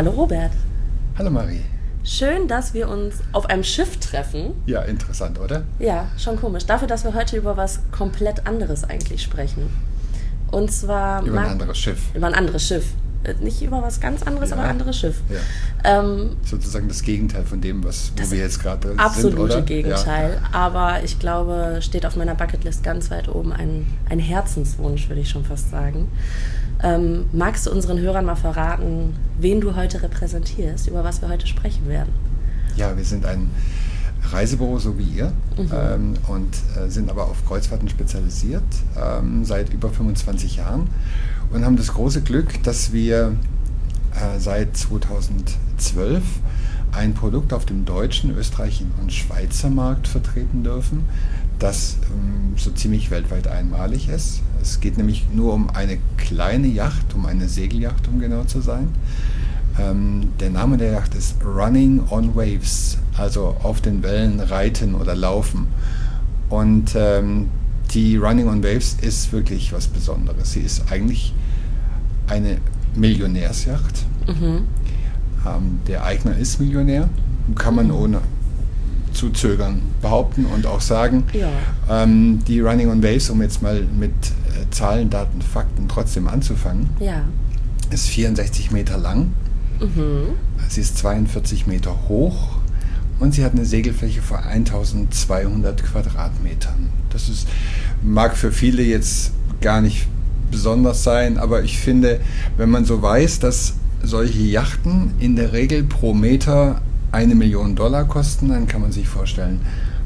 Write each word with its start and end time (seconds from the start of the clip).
Hallo 0.00 0.12
Robert. 0.12 0.52
Hallo 1.18 1.28
Marie. 1.28 1.60
Schön, 2.04 2.48
dass 2.48 2.72
wir 2.72 2.88
uns 2.88 3.16
auf 3.32 3.50
einem 3.50 3.62
Schiff 3.62 3.98
treffen. 3.98 4.54
Ja, 4.64 4.80
interessant, 4.80 5.38
oder? 5.38 5.64
Ja, 5.78 6.08
schon 6.16 6.40
komisch. 6.40 6.64
Dafür, 6.64 6.88
dass 6.88 7.04
wir 7.04 7.12
heute 7.12 7.36
über 7.36 7.58
was 7.58 7.80
komplett 7.92 8.46
anderes 8.46 8.82
eigentlich 8.84 9.22
sprechen. 9.22 9.68
Und 10.50 10.72
zwar. 10.72 11.22
Über 11.22 11.40
ein 11.40 11.50
anderes 11.50 11.76
Schiff. 11.76 12.14
Über 12.14 12.28
ein 12.28 12.34
anderes 12.34 12.66
Schiff. 12.66 12.94
Äh, 13.22 13.34
nicht 13.42 13.60
über 13.62 13.82
was 13.82 14.00
ganz 14.00 14.22
anderes, 14.22 14.50
Ja. 14.50 14.56
aber 14.56 14.64
ein 14.64 14.70
anderes 14.70 14.98
Schiff. 14.98 15.20
Ja. 15.28 16.00
Ähm, 16.00 16.36
Sozusagen 16.44 16.88
das 16.88 17.02
Gegenteil 17.02 17.44
von 17.44 17.60
dem, 17.60 17.84
was, 17.84 18.12
wo 18.16 18.30
wir 18.30 18.38
jetzt 18.38 18.60
gerade 18.62 18.88
sind, 18.88 19.00
absolute? 19.00 19.62
Gegenteil. 19.62 20.38
Aber 20.52 21.02
ich 21.04 21.18
glaube, 21.18 21.78
steht 21.82 22.06
auf 22.06 22.16
meiner 22.16 22.34
Bucketlist 22.34 22.82
ganz 22.82 23.10
weit 23.10 23.28
oben 23.28 23.52
ein, 23.52 23.86
ein 24.08 24.18
Herzenswunsch, 24.18 25.08
würde 25.08 25.20
ich 25.20 25.28
schon 25.28 25.44
fast 25.44 25.70
sagen. 25.70 26.08
Ähm, 26.82 27.26
magst 27.32 27.66
du 27.66 27.70
unseren 27.70 27.98
Hörern 28.00 28.24
mal 28.24 28.36
verraten, 28.36 29.14
wen 29.38 29.60
du 29.60 29.76
heute 29.76 30.02
repräsentierst, 30.02 30.88
über 30.88 31.04
was 31.04 31.20
wir 31.20 31.28
heute 31.28 31.46
sprechen 31.46 31.88
werden? 31.88 32.12
Ja. 32.76 32.88
ja, 32.90 32.96
wir 32.96 33.04
sind 33.04 33.26
ein 33.26 33.50
Reisebüro, 34.22 34.78
so 34.78 34.98
wie 34.98 35.04
ihr, 35.04 35.32
Mhm. 35.56 35.70
ähm, 35.72 36.14
und 36.28 36.54
äh, 36.76 36.88
sind 36.88 37.10
aber 37.10 37.24
auf 37.24 37.44
Kreuzfahrten 37.46 37.88
spezialisiert 37.88 38.62
ähm, 38.96 39.44
seit 39.44 39.72
über 39.72 39.90
25 39.90 40.56
Jahren 40.56 40.88
und 41.52 41.64
haben 41.64 41.76
das 41.76 41.92
große 41.94 42.22
Glück, 42.22 42.62
dass 42.62 42.92
wir 42.92 43.32
äh, 44.14 44.38
seit 44.38 44.76
2012 44.76 46.22
ein 46.92 47.14
Produkt 47.14 47.52
auf 47.52 47.64
dem 47.66 47.84
deutschen, 47.84 48.36
österreichischen 48.36 48.92
und 49.00 49.12
Schweizer 49.12 49.70
Markt 49.70 50.08
vertreten 50.08 50.64
dürfen, 50.64 51.04
das 51.58 51.96
ähm, 52.10 52.54
so 52.56 52.70
ziemlich 52.70 53.10
weltweit 53.10 53.46
einmalig 53.46 54.08
ist. 54.08 54.40
Es 54.60 54.80
geht 54.80 54.96
nämlich 54.96 55.26
nur 55.32 55.54
um 55.54 55.70
eine 55.70 55.98
kleine 56.16 56.66
Yacht, 56.66 57.14
um 57.14 57.26
eine 57.26 57.48
Segelyacht, 57.48 58.08
um 58.08 58.18
genau 58.18 58.44
zu 58.44 58.60
sein. 58.60 58.88
Ähm, 59.80 60.28
der 60.40 60.50
Name 60.50 60.76
der 60.76 60.92
Yacht 60.92 61.14
ist 61.14 61.36
Running 61.44 62.02
on 62.10 62.34
Waves, 62.36 62.98
also 63.16 63.56
auf 63.62 63.80
den 63.80 64.02
Wellen 64.02 64.40
reiten 64.40 64.94
oder 64.94 65.14
laufen. 65.14 65.66
Und 66.48 66.92
ähm, 66.96 67.48
die 67.92 68.16
Running 68.16 68.48
on 68.48 68.62
Waves 68.62 68.96
ist 69.00 69.32
wirklich 69.32 69.72
was 69.72 69.86
Besonderes. 69.86 70.52
Sie 70.52 70.60
ist 70.60 70.90
eigentlich 70.92 71.32
eine 72.28 72.58
Millionärsjacht. 72.94 74.04
Mhm. 74.26 74.62
Ähm, 75.46 75.78
der 75.86 76.04
Eigner 76.04 76.36
ist 76.36 76.60
Millionär, 76.60 77.08
kann 77.54 77.74
man 77.76 77.90
ohne 77.90 78.20
zu 79.12 79.30
zögern 79.30 79.82
behaupten 80.02 80.44
und 80.44 80.66
auch 80.66 80.80
sagen. 80.80 81.24
Ja. 81.32 81.48
Ähm, 81.88 82.40
die 82.46 82.60
Running 82.60 82.90
on 82.90 83.02
Waves, 83.02 83.30
um 83.30 83.40
jetzt 83.42 83.60
mal 83.62 83.82
mit 83.98 84.12
äh, 84.12 84.70
Zahlen, 84.70 85.10
Daten, 85.10 85.40
Fakten 85.42 85.88
trotzdem 85.88 86.28
anzufangen, 86.28 86.90
Ja. 87.00 87.22
ist 87.90 88.08
64 88.08 88.70
Meter 88.70 88.98
lang, 88.98 89.32
Mhm. 89.80 90.34
sie 90.68 90.80
ist 90.80 90.98
42 90.98 91.66
Meter 91.66 92.08
hoch 92.08 92.58
und 93.18 93.34
sie 93.34 93.44
hat 93.44 93.52
eine 93.52 93.64
Segelfläche 93.64 94.22
von 94.22 94.38
1200 94.38 95.82
Quadratmetern. 95.82 96.90
Das 97.10 97.28
ist, 97.28 97.48
mag 98.02 98.36
für 98.36 98.52
viele 98.52 98.82
jetzt 98.82 99.32
gar 99.60 99.80
nicht 99.80 100.06
besonders 100.50 101.02
sein, 101.04 101.38
aber 101.38 101.62
ich 101.62 101.78
finde, 101.78 102.20
wenn 102.56 102.70
man 102.70 102.84
so 102.84 103.02
weiß, 103.02 103.38
dass 103.40 103.74
solche 104.02 104.40
Yachten 104.40 105.12
in 105.20 105.36
der 105.36 105.52
Regel 105.52 105.84
pro 105.84 106.14
Meter 106.14 106.80
eine 107.12 107.34
Million 107.34 107.76
Dollar 107.76 108.04
kosten, 108.04 108.48
dann 108.48 108.66
kann 108.66 108.80
man 108.80 108.92
sich 108.92 109.08
vorstellen, 109.08 109.60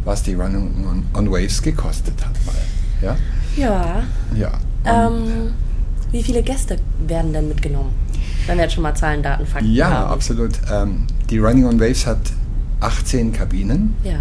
was 0.05 0.23
die 0.23 0.35
Running 0.35 0.73
on, 0.87 1.05
on 1.15 1.31
Waves 1.31 1.63
gekostet 1.63 2.15
hat. 2.25 2.35
Mal. 2.45 2.55
Ja? 3.01 3.17
Ja. 3.57 4.03
Ja. 4.35 4.53
Ähm, 4.85 5.53
wie 6.11 6.23
viele 6.23 6.43
Gäste 6.43 6.79
werden 7.07 7.33
denn 7.33 7.49
mitgenommen? 7.49 7.91
Wenn 8.47 8.57
wir 8.59 8.65
jetzt 8.65 8.75
schon 8.75 8.83
mal 8.83 8.95
Zahlen, 8.95 9.23
Daten, 9.23 9.47
Fakten 9.47 9.73
ja, 9.73 9.91
haben. 9.91 10.13
absolut. 10.13 10.53
Ähm, 10.71 11.07
die 11.31 11.39
Running 11.39 11.67
on 11.67 11.81
Waves 11.81 12.07
hat 12.07 12.19
18 12.81 13.33
Kabinen. 13.33 13.95
Ja. 14.05 14.19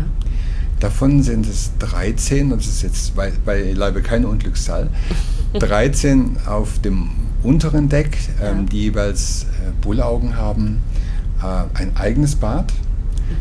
Davon 0.80 1.24
sind 1.24 1.46
es 1.48 1.72
13, 1.80 2.52
und 2.52 2.60
das 2.62 2.68
ist 2.68 2.82
jetzt 2.84 3.16
bei, 3.16 3.32
beileibe 3.46 4.02
keine 4.02 4.28
Unglückszahl, 4.28 4.90
13 5.60 6.38
auf 6.46 6.80
dem 6.80 7.10
unteren 7.44 7.90
Deck, 7.90 8.18
ähm, 8.42 8.60
Ja. 8.60 8.64
die 8.72 8.82
jeweils 8.84 9.44
äh, 9.44 9.72
Bullaugen 9.82 10.36
haben, 10.38 10.82
äh, 11.42 11.80
ein 11.80 11.96
eigenes 11.96 12.36
Bad, 12.36 12.72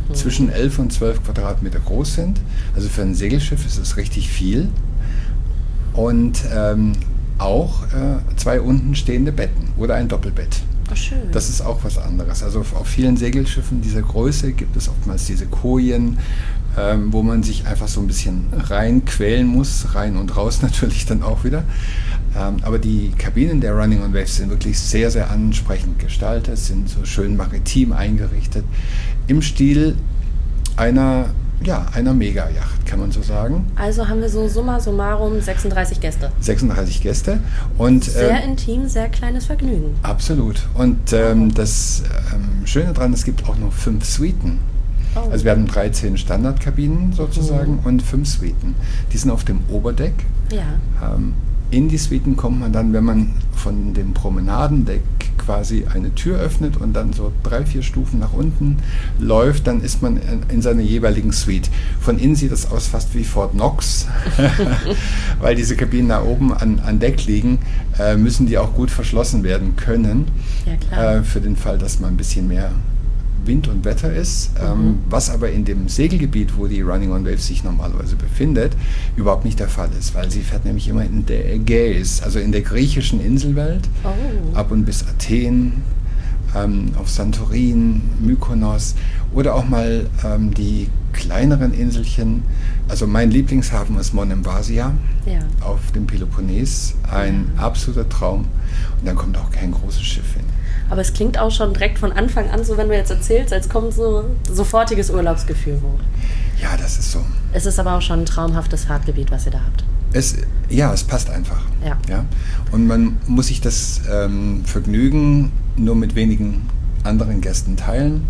Mhm. 0.08 0.14
zwischen 0.14 0.48
11 0.48 0.78
und 0.78 0.92
12 0.92 1.24
Quadratmeter 1.24 1.80
groß 1.80 2.14
sind. 2.14 2.40
Also 2.76 2.88
für 2.88 3.02
ein 3.02 3.14
Segelschiff 3.16 3.66
ist 3.66 3.78
es 3.78 3.96
richtig 3.96 4.28
viel. 4.30 4.68
Und 5.92 6.38
ähm, 6.54 6.92
auch 7.38 7.82
äh, 7.88 8.36
zwei 8.36 8.60
unten 8.60 8.94
stehende 8.94 9.32
Betten 9.32 9.68
oder 9.76 9.96
ein 9.96 10.06
Doppelbett. 10.08 10.62
Schön. 10.94 11.30
Das 11.32 11.48
ist 11.48 11.60
auch 11.60 11.84
was 11.84 11.98
anderes. 11.98 12.42
Also 12.42 12.60
auf 12.60 12.74
auf 12.74 12.86
vielen 12.86 13.16
Segelschiffen 13.16 13.80
dieser 13.80 14.02
Größe 14.02 14.52
gibt 14.52 14.76
es 14.76 14.88
oftmals 14.88 15.26
diese 15.26 15.46
Kojen, 15.46 16.18
ähm, 16.76 17.12
wo 17.12 17.22
man 17.22 17.42
sich 17.42 17.66
einfach 17.66 17.88
so 17.88 18.00
ein 18.00 18.06
bisschen 18.06 18.48
reinquälen 18.52 19.46
muss, 19.46 19.94
rein 19.94 20.16
und 20.16 20.36
raus 20.36 20.62
natürlich 20.62 21.06
dann 21.06 21.22
auch 21.22 21.44
wieder. 21.44 21.64
Ähm, 22.36 22.56
aber 22.62 22.78
die 22.78 23.12
Kabinen 23.16 23.60
der 23.60 23.74
Running 23.74 24.02
on 24.02 24.14
Waves 24.14 24.36
sind 24.36 24.50
wirklich 24.50 24.78
sehr, 24.78 25.10
sehr 25.10 25.30
ansprechend 25.30 25.98
gestaltet, 25.98 26.58
sind 26.58 26.88
so 26.88 27.04
schön 27.04 27.36
maritim 27.36 27.92
eingerichtet, 27.92 28.64
im 29.26 29.42
Stil 29.42 29.96
einer, 30.76 31.30
ja, 31.66 31.86
einer 31.94 32.12
Mega-Yacht, 32.14 32.84
kann 32.86 33.00
man 33.00 33.10
so 33.12 33.22
sagen. 33.22 33.66
also 33.76 34.08
haben 34.08 34.20
wir 34.20 34.28
so 34.28 34.48
summa 34.48 34.80
summarum 34.80 35.40
36 35.40 36.00
Gäste. 36.00 36.30
36 36.40 37.02
Gäste 37.02 37.40
und 37.78 38.04
Sehr 38.04 38.42
ähm, 38.42 38.50
intim, 38.50 38.88
sehr 38.88 39.08
kleines 39.08 39.46
Vergnügen. 39.46 39.94
Absolut. 40.02 40.62
Und 40.74 41.12
ähm, 41.12 41.52
das 41.54 42.02
ähm, 42.34 42.66
Schöne 42.66 42.92
daran, 42.92 43.12
es 43.12 43.24
gibt 43.24 43.48
auch 43.48 43.56
noch 43.56 43.72
fünf 43.72 44.04
Suiten. 44.04 44.58
Oh. 45.14 45.28
Also 45.30 45.44
wir 45.44 45.52
haben 45.52 45.66
13 45.66 46.16
Standardkabinen 46.16 47.12
sozusagen 47.12 47.74
Mhm. 47.80 47.84
und 47.86 48.02
fünf 48.02 48.28
Suiten. 48.28 48.74
Die 49.12 49.18
sind 49.18 49.30
auf 49.30 49.44
dem 49.44 49.60
Oberdeck. 49.70 50.14
Ja. 50.50 50.62
Ähm, 51.14 51.34
in 51.72 51.88
die 51.88 51.96
Suiten 51.96 52.36
kommt 52.36 52.60
man 52.60 52.72
dann, 52.72 52.92
wenn 52.92 53.04
man 53.04 53.30
von 53.54 53.94
dem 53.94 54.12
Promenadendeck 54.12 55.02
quasi 55.38 55.86
eine 55.92 56.14
Tür 56.14 56.38
öffnet 56.38 56.76
und 56.76 56.92
dann 56.92 57.12
so 57.12 57.32
drei, 57.42 57.64
vier 57.64 57.82
Stufen 57.82 58.20
nach 58.20 58.32
unten 58.32 58.76
läuft, 59.18 59.66
dann 59.66 59.80
ist 59.82 60.02
man 60.02 60.18
in, 60.18 60.42
in 60.50 60.62
seiner 60.62 60.82
jeweiligen 60.82 61.32
Suite. 61.32 61.70
Von 62.00 62.18
innen 62.18 62.36
sieht 62.36 62.52
das 62.52 62.70
aus 62.70 62.86
fast 62.86 63.14
wie 63.14 63.24
Fort 63.24 63.52
Knox, 63.52 64.06
weil 65.40 65.56
diese 65.56 65.74
Kabinen 65.74 66.10
da 66.10 66.22
oben 66.22 66.52
an, 66.52 66.80
an 66.80 67.00
Deck 67.00 67.24
liegen, 67.26 67.58
äh, 67.98 68.16
müssen 68.16 68.46
die 68.46 68.58
auch 68.58 68.74
gut 68.74 68.90
verschlossen 68.90 69.42
werden 69.42 69.74
können, 69.76 70.26
Ja, 70.66 70.76
klar. 70.76 71.16
äh, 71.16 71.22
für 71.22 71.40
den 71.40 71.56
Fall, 71.56 71.78
dass 71.78 71.98
mal 71.98 72.08
ein 72.08 72.16
bisschen 72.16 72.46
mehr 72.48 72.70
Wind 73.44 73.68
und 73.68 73.84
Wetter 73.84 74.12
ist, 74.12 74.50
ähm, 74.62 74.86
Mhm. 74.86 74.94
was 75.10 75.30
aber 75.30 75.50
in 75.50 75.64
dem 75.64 75.88
Segelgebiet, 75.88 76.56
wo 76.56 76.66
die 76.66 76.80
Running 76.80 77.12
on 77.12 77.24
Waves 77.24 77.46
sich 77.46 77.64
normalerweise 77.64 78.16
befindet, 78.16 78.76
überhaupt 79.16 79.44
nicht 79.44 79.58
der 79.60 79.68
Fall 79.68 79.88
ist, 79.98 80.14
weil 80.14 80.30
sie 80.30 80.40
fährt 80.40 80.64
nämlich 80.64 80.88
immer 80.88 81.04
in 81.04 81.26
der 81.26 81.52
Ägäis, 81.54 82.22
also 82.22 82.38
in 82.38 82.52
der 82.52 82.62
griechischen 82.62 83.20
Inselwelt, 83.24 83.88
Oh. 84.04 84.56
ab 84.56 84.70
und 84.70 84.84
bis 84.84 85.04
Athen, 85.06 85.82
ähm, 86.54 86.92
auf 86.98 87.08
Santorin, 87.08 88.02
Mykonos 88.20 88.94
oder 89.34 89.54
auch 89.54 89.66
mal 89.66 90.06
ähm, 90.24 90.52
die 90.52 90.88
kleineren 91.12 91.72
Inselchen. 91.72 92.42
Also 92.88 93.06
mein 93.06 93.30
Lieblingshafen 93.30 93.98
ist 93.98 94.12
Monemvasia 94.14 94.92
Ja. 95.26 95.38
auf 95.64 95.92
dem 95.92 96.06
Peloponnes, 96.06 96.94
ein 97.10 97.50
absoluter 97.56 98.08
Traum. 98.08 98.40
Und 98.98 99.06
dann 99.06 99.16
kommt 99.16 99.36
auch 99.38 99.50
kein 99.50 99.72
großes 99.72 100.02
Schiff 100.02 100.34
hin. 100.34 100.44
Aber 100.92 101.00
es 101.00 101.14
klingt 101.14 101.38
auch 101.38 101.50
schon 101.50 101.72
direkt 101.72 101.98
von 101.98 102.12
Anfang 102.12 102.50
an, 102.50 102.64
so 102.64 102.76
wenn 102.76 102.90
du 102.90 102.94
jetzt 102.94 103.10
erzählst, 103.10 103.50
als 103.50 103.66
kommt 103.66 103.94
so 103.94 104.26
sofortiges 104.52 105.08
Urlaubsgefühl 105.08 105.80
hoch. 105.80 105.98
Ja, 106.60 106.76
das 106.76 106.98
ist 106.98 107.12
so. 107.12 107.24
Es 107.54 107.64
ist 107.64 107.78
aber 107.78 107.94
auch 107.94 108.02
schon 108.02 108.20
ein 108.20 108.26
traumhaftes 108.26 108.84
Fahrtgebiet, 108.84 109.30
was 109.30 109.46
ihr 109.46 109.52
da 109.52 109.60
habt. 109.64 109.84
Es, 110.12 110.36
ja, 110.68 110.92
es 110.92 111.02
passt 111.02 111.30
einfach. 111.30 111.62
Ja. 111.82 111.96
Ja? 112.10 112.26
Und 112.72 112.86
man 112.86 113.16
muss 113.26 113.46
sich 113.46 113.62
das 113.62 114.02
ähm, 114.12 114.66
Vergnügen 114.66 115.52
nur 115.78 115.96
mit 115.96 116.14
wenigen 116.14 116.68
anderen 117.04 117.40
Gästen 117.40 117.78
teilen. 117.78 118.26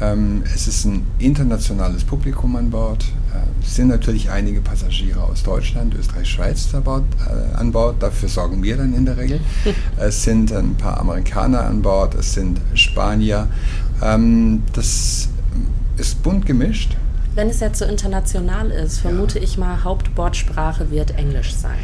Ähm, 0.00 0.44
es 0.54 0.68
ist 0.68 0.84
ein 0.84 1.04
internationales 1.18 2.04
Publikum 2.04 2.54
an 2.54 2.70
Bord. 2.70 3.06
Äh, 3.32 3.38
es 3.64 3.76
sind 3.76 3.88
natürlich 3.88 4.30
einige 4.30 4.60
Passagiere 4.60 5.22
aus 5.22 5.42
Deutschland, 5.42 5.94
Österreich, 5.94 6.28
Schweiz 6.28 6.72
an 6.74 6.82
Bord, 6.84 7.04
äh, 7.26 7.56
an 7.56 7.72
Bord. 7.72 8.02
Dafür 8.02 8.28
sorgen 8.28 8.62
wir 8.62 8.76
dann 8.76 8.94
in 8.94 9.06
der 9.06 9.16
Regel. 9.16 9.40
es 9.96 10.22
sind 10.24 10.52
ein 10.52 10.74
paar 10.76 10.98
Amerikaner 11.00 11.64
an 11.64 11.82
Bord, 11.82 12.14
es 12.14 12.34
sind 12.34 12.60
Spanier. 12.74 13.48
Ähm, 14.02 14.62
das 14.72 15.28
ist 15.96 16.22
bunt 16.22 16.46
gemischt. 16.46 16.96
Wenn 17.34 17.48
es 17.48 17.60
jetzt 17.60 17.78
so 17.78 17.86
international 17.86 18.70
ist, 18.70 18.98
vermute 18.98 19.38
ich 19.38 19.56
mal, 19.56 19.84
Hauptbordsprache 19.84 20.90
wird 20.90 21.12
Englisch 21.12 21.54
sein. 21.54 21.78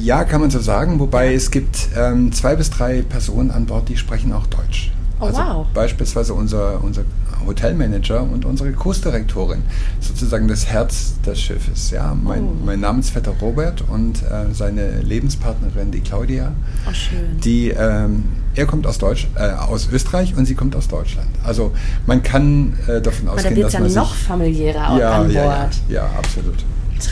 Ja, 0.00 0.24
kann 0.24 0.40
man 0.40 0.50
so 0.50 0.60
sagen, 0.60 1.00
wobei 1.00 1.26
Ja. 1.26 1.32
es 1.32 1.50
gibt 1.50 1.88
ähm, 1.96 2.32
zwei 2.32 2.54
bis 2.54 2.70
drei 2.70 3.02
Personen 3.02 3.50
an 3.50 3.66
Bord, 3.66 3.88
die 3.88 3.96
sprechen 3.96 4.32
auch 4.32 4.46
Deutsch. 4.46 4.92
Oh, 5.24 5.26
also 5.36 5.38
wow. 5.40 5.66
Beispielsweise 5.74 6.34
unser, 6.34 6.82
unser 6.82 7.02
Hotelmanager 7.46 8.22
und 8.22 8.44
unsere 8.44 8.72
Kursdirektorin, 8.72 9.62
sozusagen 10.00 10.48
das 10.48 10.66
Herz 10.66 11.14
des 11.26 11.40
Schiffes. 11.40 11.90
Ja, 11.90 12.14
mein, 12.14 12.44
Oh. 12.44 12.52
mein 12.64 12.80
Namensvetter 12.80 13.32
Robert 13.40 13.82
und 13.88 14.22
äh, 14.22 14.52
seine 14.52 15.00
Lebenspartnerin, 15.00 15.90
die 15.90 16.00
Claudia, 16.00 16.52
Oh, 16.88 16.92
schön. 16.92 17.38
die 17.42 17.68
ähm, 17.70 18.24
er 18.54 18.66
kommt 18.66 18.86
aus, 18.86 18.98
Deutsch, 18.98 19.26
äh, 19.34 19.50
aus 19.50 19.88
Österreich 19.92 20.36
und 20.36 20.46
sie 20.46 20.54
kommt 20.54 20.76
aus 20.76 20.86
Deutschland. 20.88 21.28
Also 21.44 21.72
man 22.06 22.22
kann 22.22 22.78
äh, 22.86 23.00
davon 23.00 23.26
Aber 23.28 23.36
ausgehen, 23.36 23.54
da 23.54 23.56
wird 23.56 23.66
dass 23.66 23.72
ja 23.74 23.80
man 23.80 23.92
noch 23.92 24.14
sich, 24.14 24.24
familiärer 24.24 24.90
auch 24.92 24.98
ja, 24.98 25.10
an 25.12 25.22
Bord. 25.24 25.34
ja, 25.34 25.68
ja, 25.88 25.94
ja, 25.94 26.10
absolut. 26.16 26.64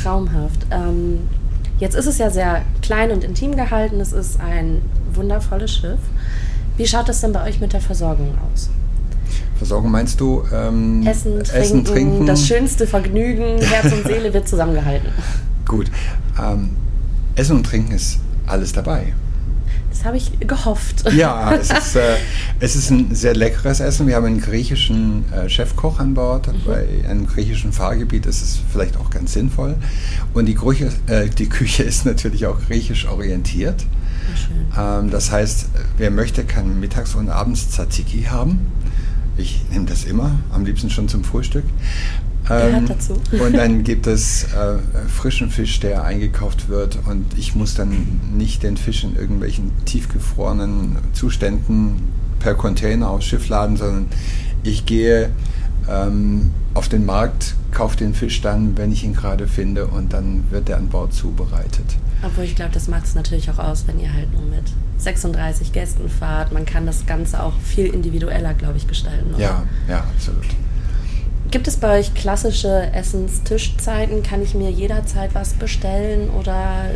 Traumhaft. 0.03 0.67
Ähm, 0.71 1.19
jetzt 1.79 1.97
ist 1.97 2.07
es 2.07 2.19
ja 2.19 2.31
sehr 2.31 2.63
klein 2.81 3.11
und 3.11 3.25
intim 3.25 3.57
gehalten. 3.57 4.01
Es 4.01 4.13
ist 4.13 4.39
ein 4.41 4.81
wundervolles 5.13 5.75
Schiff. 5.75 5.99
Wie 6.77 6.87
schaut 6.87 7.09
es 7.09 7.21
denn 7.21 7.33
bei 7.33 7.45
euch 7.49 7.61
mit 7.61 7.73
der 7.73 7.81
Versorgung 7.81 8.35
aus? 8.53 8.71
Versorgung 9.57 9.91
meinst 9.91 10.21
du? 10.21 10.43
Ähm, 10.53 11.07
Essen, 11.07 11.35
trinken, 11.35 11.57
Essen, 11.57 11.85
trinken. 11.85 12.27
das 12.27 12.47
schönste 12.47 12.87
Vergnügen, 12.87 13.61
Herz 13.61 13.93
und 13.93 14.05
Seele 14.05 14.35
wird 14.35 14.49
zusammengehalten. 14.49 15.09
Gut. 15.67 15.91
Ähm, 16.41 16.71
Essen 17.37 17.57
und 17.57 17.65
Trinken 17.65 17.93
ist 17.93 18.19
alles 18.47 18.73
dabei. 18.73 19.13
Das 19.91 20.05
habe 20.05 20.17
ich 20.17 20.33
gehofft. 20.41 21.05
Ja, 21.13 21.55
es 21.55 21.71
ist, 21.79 21.97
äh, 21.97 22.17
es 22.61 22.75
ist 22.75 22.91
ein 22.91 23.15
sehr 23.15 23.35
leckeres 23.35 23.81
Essen. 23.81 24.07
Wir 24.07 24.17
haben 24.17 24.25
einen 24.25 24.41
griechischen 24.41 25.25
äh, 25.33 25.49
Chefkoch 25.49 26.01
an 26.01 26.15
Bord. 26.15 26.49
Mhm. 26.49 26.53
Bei 26.67 26.87
einem 27.09 27.27
griechischen 27.27 27.73
Fahrgebiet 27.73 28.27
ist 28.27 28.43
es 28.43 28.59
vielleicht 28.73 28.97
auch 28.97 29.11
ganz 29.11 29.35
sinnvoll. 29.35 29.77
Und 30.35 30.47
die, 30.47 30.55
Grüche, 30.55 30.91
äh, 31.07 31.29
die 31.29 31.49
Küche 31.49 31.83
ist 31.85 32.07
natürlich 32.07 32.47
auch 32.47 32.59
griechisch 32.67 33.07
orientiert. 33.07 33.85
Ähm, 34.77 35.11
das 35.11 35.31
heißt, 35.31 35.69
wer 35.97 36.11
möchte, 36.11 36.45
kann 36.45 36.81
mittags 36.81 37.15
und 37.15 37.29
abends 37.29 37.71
Tzatziki 37.71 38.25
haben. 38.25 38.73
Ich 39.37 39.63
nehme 39.71 39.87
das 39.87 40.05
immer, 40.05 40.39
am 40.53 40.65
liebsten 40.65 40.91
schon 40.91 41.09
zum 41.09 41.25
Frühstück. 41.25 41.65
Gehört 42.47 42.91
dazu. 42.91 43.21
Und 43.45 43.57
dann 43.57 43.85
gibt 43.85 44.07
es 44.07 44.45
äh, 44.45 44.79
frischen 45.09 45.51
Fisch, 45.51 45.79
der 45.81 46.03
eingekauft 46.05 46.69
wird 46.69 46.99
und 47.07 47.39
ich 47.39 47.55
muss 47.55 47.75
dann 47.75 48.21
nicht 48.37 48.65
den 48.65 48.77
Fisch 48.77 49.05
in 49.05 49.15
irgendwelchen 49.15 49.71
tiefgefrorenen 49.85 50.97
Zuständen 51.13 52.03
per 52.41 52.55
Container 52.55 53.11
aufs 53.11 53.27
Schiff 53.27 53.49
laden, 53.49 53.77
sondern 53.77 54.07
ich 54.65 54.87
gehe 54.87 55.31
ähm, 55.89 56.51
auf 56.75 56.89
den 56.89 57.07
Markt, 57.07 57.55
kaufe 57.73 57.97
den 57.97 58.15
Fisch 58.15 58.41
dann, 58.41 58.77
wenn 58.77 58.93
ich 58.93 59.05
ihn 59.05 59.15
gerade 59.15 59.47
finde 59.47 59.87
und 59.87 60.13
dann 60.13 60.45
wird 60.51 60.69
er 60.69 60.77
an 60.77 60.89
Bord 60.89 61.13
zubereitet. 61.13 61.97
Obwohl 62.23 62.45
ich 62.45 62.55
glaube, 62.55 62.73
das 62.73 62.89
macht 62.89 63.05
es 63.05 63.15
natürlich 63.15 63.51
auch 63.51 63.59
aus, 63.59 63.87
wenn 63.87 63.99
ihr 63.99 64.13
halt 64.13 64.33
nur 64.33 64.43
mit 64.43 64.65
36 64.99 65.73
Gästen 65.73 66.09
fahrt. 66.09 66.53
Man 66.53 66.65
kann 66.65 66.87
das 66.87 67.07
Ganze 67.07 67.43
auch 67.43 67.55
viel 67.59 67.87
individueller, 67.87 68.55
glaube 68.55 68.77
ich, 68.77 68.87
gestalten. 68.87 69.35
Oder? 69.35 69.43
Ja, 69.43 69.63
ja, 69.89 70.05
absolut. 70.15 70.47
Gibt 71.51 71.69
es 71.69 71.77
bei 71.77 71.99
euch 71.99 72.15
klassische 72.15 72.91
Essenstischzeiten? 72.95 74.23
Kann 74.23 74.43
ich 74.43 74.55
mir 74.55 74.71
jederzeit 74.71 75.35
was 75.35 75.55
bestellen 75.55 76.31
oder 76.31 76.87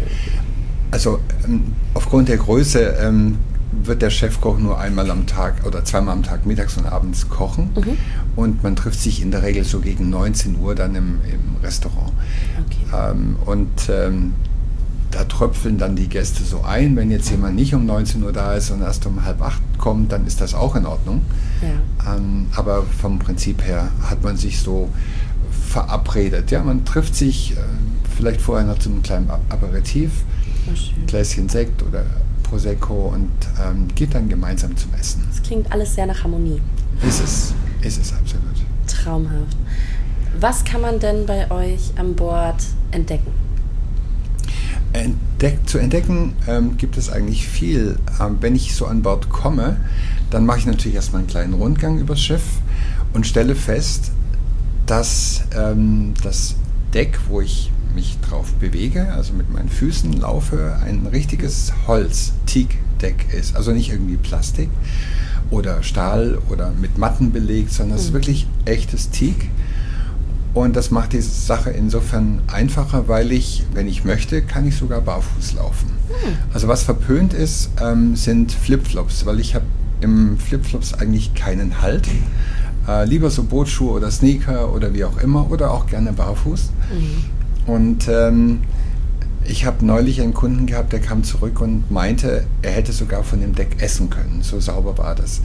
Also 0.90 1.20
ähm, 1.44 1.74
aufgrund 1.94 2.28
der 2.28 2.38
Größe 2.38 2.80
ähm, 3.02 3.38
wird 3.84 4.02
der 4.02 4.10
Chefkoch 4.10 4.58
nur 4.58 4.78
einmal 4.78 5.10
am 5.10 5.26
Tag 5.26 5.64
oder 5.66 5.84
zweimal 5.84 6.14
am 6.14 6.22
Tag 6.22 6.46
mittags 6.46 6.76
und 6.76 6.86
abends 6.86 7.28
kochen. 7.28 7.70
Mhm. 7.76 7.96
Und 8.36 8.62
man 8.62 8.76
trifft 8.76 9.00
sich 9.00 9.22
in 9.22 9.30
der 9.30 9.42
Regel 9.42 9.64
so 9.64 9.80
gegen 9.80 10.10
19 10.10 10.58
Uhr 10.58 10.74
dann 10.74 10.94
im, 10.94 11.20
im 11.24 11.62
Restaurant. 11.62 12.12
okay. 12.64 13.10
Ähm, 13.12 13.36
und 13.44 13.88
ähm, 13.88 14.34
da 15.10 15.24
tröpfeln 15.24 15.78
dann 15.78 15.96
die 15.96 16.08
Gäste 16.08 16.42
so 16.42 16.62
ein. 16.62 16.96
Wenn 16.96 17.10
jetzt 17.10 17.30
jemand 17.30 17.54
nicht 17.54 17.74
um 17.74 17.86
19 17.86 18.22
Uhr 18.22 18.32
da 18.32 18.54
ist 18.54 18.70
und 18.70 18.82
erst 18.82 19.06
um 19.06 19.24
halb 19.24 19.40
acht 19.40 19.62
kommt, 19.78 20.12
dann 20.12 20.26
ist 20.26 20.40
das 20.40 20.54
auch 20.54 20.76
in 20.76 20.84
Ordnung. 20.84 21.22
Ja. 21.62 22.16
Ähm, 22.16 22.48
aber 22.54 22.82
vom 22.82 23.18
Prinzip 23.18 23.64
her 23.64 23.88
hat 24.02 24.22
man 24.22 24.36
sich 24.36 24.60
so 24.60 24.90
verabredet. 25.68 26.50
Ja, 26.50 26.62
man 26.62 26.84
trifft 26.84 27.14
sich 27.14 27.52
äh, 27.52 27.56
vielleicht 28.16 28.40
vorher 28.40 28.66
noch 28.66 28.78
zum 28.78 29.02
kleinen 29.02 29.30
Aperitif, 29.48 30.10
schön. 30.74 31.06
Gläschen 31.06 31.48
Sekt 31.48 31.82
oder 31.82 32.04
Prosecco 32.48 33.12
und 33.14 33.30
ähm, 33.62 33.88
geht 33.94 34.14
dann 34.14 34.28
gemeinsam 34.28 34.76
zum 34.76 34.94
Essen. 34.94 35.24
Das 35.28 35.42
klingt 35.42 35.70
alles 35.72 35.94
sehr 35.94 36.06
nach 36.06 36.22
Harmonie. 36.22 36.60
Ist 37.06 37.22
es, 37.22 37.54
ist 37.82 38.00
es 38.00 38.12
absolut. 38.12 38.54
Traumhaft. 38.86 39.56
Was 40.38 40.64
kann 40.64 40.80
man 40.80 41.00
denn 41.00 41.26
bei 41.26 41.50
euch 41.50 41.92
an 41.96 42.14
Bord 42.14 42.62
entdecken? 42.90 43.32
Entdeck, 44.92 45.68
zu 45.68 45.78
entdecken 45.78 46.34
ähm, 46.46 46.76
gibt 46.76 46.96
es 46.96 47.10
eigentlich 47.10 47.46
viel. 47.46 47.98
Ähm, 48.20 48.38
wenn 48.40 48.54
ich 48.54 48.74
so 48.74 48.86
an 48.86 49.02
Bord 49.02 49.28
komme, 49.28 49.78
dann 50.30 50.46
mache 50.46 50.60
ich 50.60 50.66
natürlich 50.66 50.94
erstmal 50.94 51.20
einen 51.20 51.28
kleinen 51.28 51.54
Rundgang 51.54 51.98
übers 51.98 52.20
Schiff 52.20 52.44
und 53.12 53.26
stelle 53.26 53.54
fest, 53.54 54.12
dass 54.86 55.44
ähm, 55.56 56.14
das 56.22 56.54
Deck, 56.94 57.18
wo 57.28 57.40
ich 57.40 57.72
mich 57.96 58.18
drauf 58.28 58.52
bewege, 58.60 59.10
also 59.14 59.32
mit 59.32 59.50
meinen 59.52 59.70
Füßen 59.70 60.12
laufe, 60.20 60.78
ein 60.84 61.06
richtiges 61.10 61.72
Holz-Teak-Deck 61.88 63.32
ist. 63.32 63.56
Also 63.56 63.72
nicht 63.72 63.90
irgendwie 63.90 64.16
Plastik 64.18 64.68
oder 65.50 65.82
Stahl 65.82 66.38
oder 66.50 66.72
mit 66.78 66.98
Matten 66.98 67.32
belegt, 67.32 67.72
sondern 67.72 67.96
es 67.96 68.04
ist 68.04 68.10
Mhm. 68.10 68.14
wirklich 68.14 68.46
echtes 68.66 69.08
Teak. 69.10 69.48
Und 70.52 70.76
das 70.76 70.90
macht 70.90 71.12
die 71.14 71.20
Sache 71.22 71.70
insofern 71.70 72.40
einfacher, 72.46 73.08
weil 73.08 73.32
ich, 73.32 73.64
wenn 73.74 73.88
ich 73.88 74.04
möchte, 74.04 74.42
kann 74.42 74.66
ich 74.68 74.76
sogar 74.76 75.00
barfuß 75.00 75.54
laufen. 75.54 75.90
Also 76.52 76.68
was 76.68 76.82
verpönt 76.82 77.32
ist, 77.32 77.70
ähm, 77.82 78.14
sind 78.14 78.52
Flipflops, 78.52 79.24
weil 79.26 79.40
ich 79.40 79.54
habe 79.54 79.64
im 80.02 80.38
Flipflops 80.38 80.92
eigentlich 80.94 81.34
keinen 81.34 81.80
Halt. 81.82 82.08
Äh, 82.88 83.04
lieber 83.06 83.30
so 83.30 83.42
Bootschuhe 83.42 83.92
oder 83.92 84.10
Sneaker 84.10 84.72
oder 84.72 84.94
wie 84.94 85.04
auch 85.04 85.18
immer 85.18 85.50
oder 85.50 85.72
auch 85.72 85.86
gerne 85.86 86.12
barfuß. 86.12 86.70
Und 87.66 88.08
ähm, 88.08 88.60
ich 89.44 89.64
habe 89.64 89.84
neulich 89.84 90.20
einen 90.20 90.34
Kunden 90.34 90.66
gehabt, 90.66 90.92
der 90.92 91.00
kam 91.00 91.22
zurück 91.24 91.60
und 91.60 91.90
meinte, 91.90 92.44
er 92.62 92.72
hätte 92.72 92.92
sogar 92.92 93.22
von 93.22 93.40
dem 93.40 93.54
Deck 93.54 93.76
essen 93.80 94.10
können. 94.10 94.40
So 94.42 94.60
sauber 94.60 94.96
war 94.98 95.14
das. 95.14 95.40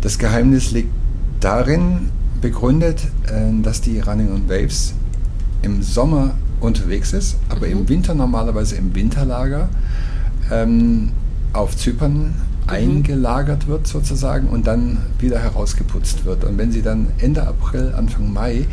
Das 0.00 0.18
Geheimnis 0.18 0.70
liegt 0.72 0.90
darin, 1.40 2.10
begründet, 2.40 3.08
äh, 3.26 3.62
dass 3.62 3.80
die 3.80 4.00
Running 4.00 4.32
on 4.32 4.48
Waves 4.48 4.94
im 5.62 5.82
Sommer 5.82 6.34
unterwegs 6.60 7.12
ist, 7.12 7.36
aber 7.48 7.66
Mhm. 7.66 7.72
im 7.72 7.88
Winter 7.88 8.14
normalerweise 8.14 8.76
im 8.76 8.94
Winterlager 8.94 9.68
ähm, 10.50 11.10
auf 11.52 11.76
Zypern 11.76 12.34
eingelagert 12.70 13.66
wird 13.66 13.86
sozusagen 13.86 14.48
und 14.48 14.66
dann 14.66 14.98
wieder 15.18 15.38
herausgeputzt 15.38 16.24
wird. 16.24 16.44
Und 16.44 16.58
wenn 16.58 16.72
sie 16.72 16.82
dann 16.82 17.08
Ende 17.18 17.46
April, 17.46 17.92
Anfang 17.96 18.32
Mai 18.32 18.66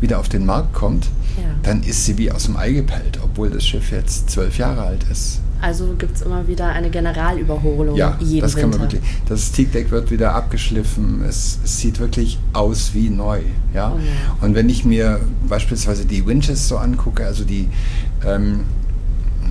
wieder 0.00 0.18
auf 0.18 0.28
den 0.28 0.44
Markt 0.46 0.72
kommt, 0.72 1.06
Ja. 1.36 1.44
dann 1.62 1.82
ist 1.82 2.04
sie 2.04 2.18
wie 2.18 2.30
aus 2.30 2.44
dem 2.44 2.56
Ei 2.56 2.72
gepellt, 2.72 3.18
obwohl 3.22 3.50
das 3.50 3.64
Schiff 3.64 3.90
jetzt 3.92 4.30
zwölf 4.30 4.58
Jahre 4.58 4.82
alt 4.82 5.04
ist. 5.10 5.40
Also 5.60 5.94
gibt 5.96 6.16
es 6.16 6.22
immer 6.22 6.48
wieder 6.48 6.66
eine 6.66 6.90
Generalüberholung 6.90 7.94
Ja, 7.96 8.16
jeden 8.20 8.40
das 8.40 8.54
kann 8.56 8.64
Winter. 8.64 8.78
man 8.78 8.92
wirklich. 8.92 9.10
Das 9.28 9.52
Teakdeck 9.52 9.92
wird 9.92 10.10
wieder 10.10 10.34
abgeschliffen. 10.34 11.22
Es, 11.26 11.60
es 11.64 11.78
sieht 11.78 12.00
wirklich 12.00 12.38
aus 12.52 12.90
wie 12.94 13.08
neu. 13.10 13.42
Ja? 13.72 13.92
Oh 13.94 13.98
ja. 13.98 14.44
Und 14.46 14.56
wenn 14.56 14.68
ich 14.68 14.84
mir 14.84 15.20
beispielsweise 15.48 16.04
die 16.04 16.26
Winches 16.26 16.66
so 16.66 16.78
angucke, 16.78 17.24
also 17.24 17.44
die 17.44 17.68
ähm, 18.26 18.60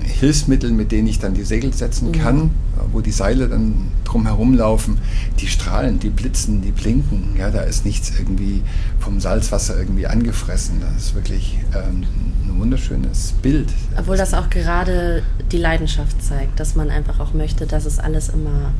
Hilfsmittel, 0.04 0.72
mit 0.72 0.92
denen 0.92 1.08
ich 1.08 1.20
dann 1.20 1.34
die 1.34 1.44
Segel 1.44 1.74
setzen 1.74 2.10
Mhm. 2.10 2.12
kann, 2.14 2.52
wo 2.92 3.02
die 3.02 3.12
Seile 3.12 3.48
dann 3.48 3.90
drum 4.04 4.26
herumlaufen, 4.26 4.98
die 5.40 5.48
strahlen, 5.48 6.00
die 6.00 6.10
blitzen, 6.10 6.62
die 6.62 6.72
blinken. 6.72 7.36
Ja, 7.38 7.50
da 7.50 7.62
ist 7.62 7.86
nichts 7.86 8.12
irgendwie 8.18 8.62
vom 9.00 9.20
Salzwasser 9.20 9.78
irgendwie 9.78 10.08
angefressen. 10.08 10.82
Das 10.82 11.04
ist 11.06 11.16
wirklich 11.16 11.58
ähm, 11.74 12.04
ein 12.48 12.60
wunderschönes 12.60 13.34
Bild. 13.42 13.70
Obwohl 13.98 14.18
das 14.18 14.34
auch 14.34 14.50
gerade 14.50 15.24
die 15.52 15.58
Leidenschaft 15.58 16.22
zeigt, 16.24 16.60
dass 16.60 16.76
man 16.76 16.90
einfach 16.90 17.20
auch 17.20 17.34
möchte, 17.34 17.66
dass 17.68 17.86
es 17.86 18.00
alles 18.00 18.30
immer 18.30 18.72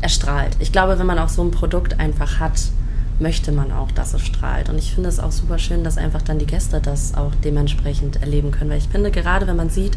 erstrahlt. 0.00 0.56
Ich 0.60 0.70
glaube, 0.72 0.98
wenn 0.98 1.06
man 1.06 1.18
auch 1.18 1.28
so 1.28 1.42
ein 1.42 1.50
Produkt 1.50 1.98
einfach 1.98 2.38
hat, 2.40 2.60
möchte 3.20 3.52
man 3.52 3.70
auch, 3.72 3.90
dass 3.92 4.12
es 4.14 4.22
strahlt. 4.22 4.68
Und 4.68 4.78
ich 4.78 4.92
finde 4.94 5.08
es 5.08 5.20
auch 5.20 5.32
super 5.32 5.58
schön, 5.58 5.84
dass 5.84 5.98
einfach 5.98 6.22
dann 6.22 6.38
die 6.38 6.46
Gäste 6.46 6.80
das 6.80 7.14
auch 7.14 7.32
dementsprechend 7.44 8.16
erleben 8.22 8.50
können. 8.50 8.70
Weil 8.70 8.78
ich 8.78 8.88
finde, 8.88 9.10
gerade 9.10 9.46
wenn 9.46 9.56
man 9.56 9.70
sieht, 9.70 9.96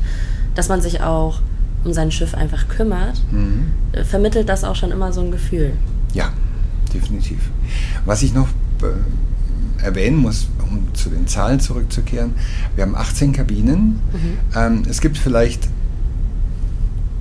dass 0.56 0.70
man 0.70 0.82
sich 0.82 1.02
auch 1.02 1.40
um 1.84 1.94
sein 1.94 2.12
Schiff 2.12 2.34
einfach 2.36 2.68
kümmert, 2.68 3.22
Mhm. 3.32 3.72
äh, 3.94 4.04
vermittelt 4.04 4.50
das 4.50 4.64
auch 4.64 4.76
schon 4.76 4.92
immer 4.92 5.14
so 5.14 5.22
ein 5.22 5.32
Gefühl. 5.32 5.74
Ja, 6.14 6.32
definitiv. 6.94 7.38
Was 8.06 8.22
ich 8.24 8.34
noch 8.34 8.48
äh, 8.84 9.84
erwähnen 9.84 10.18
muss, 10.18 10.48
um 10.70 10.94
zu 10.94 11.10
den 11.10 11.28
Zahlen 11.28 11.60
zurückzukehren, 11.60 12.34
wir 12.76 12.84
haben 12.84 12.96
18 12.96 13.32
Kabinen. 13.32 14.00
Ähm, 14.56 14.84
es 14.90 15.02
gibt 15.02 15.18
vielleicht 15.18 15.68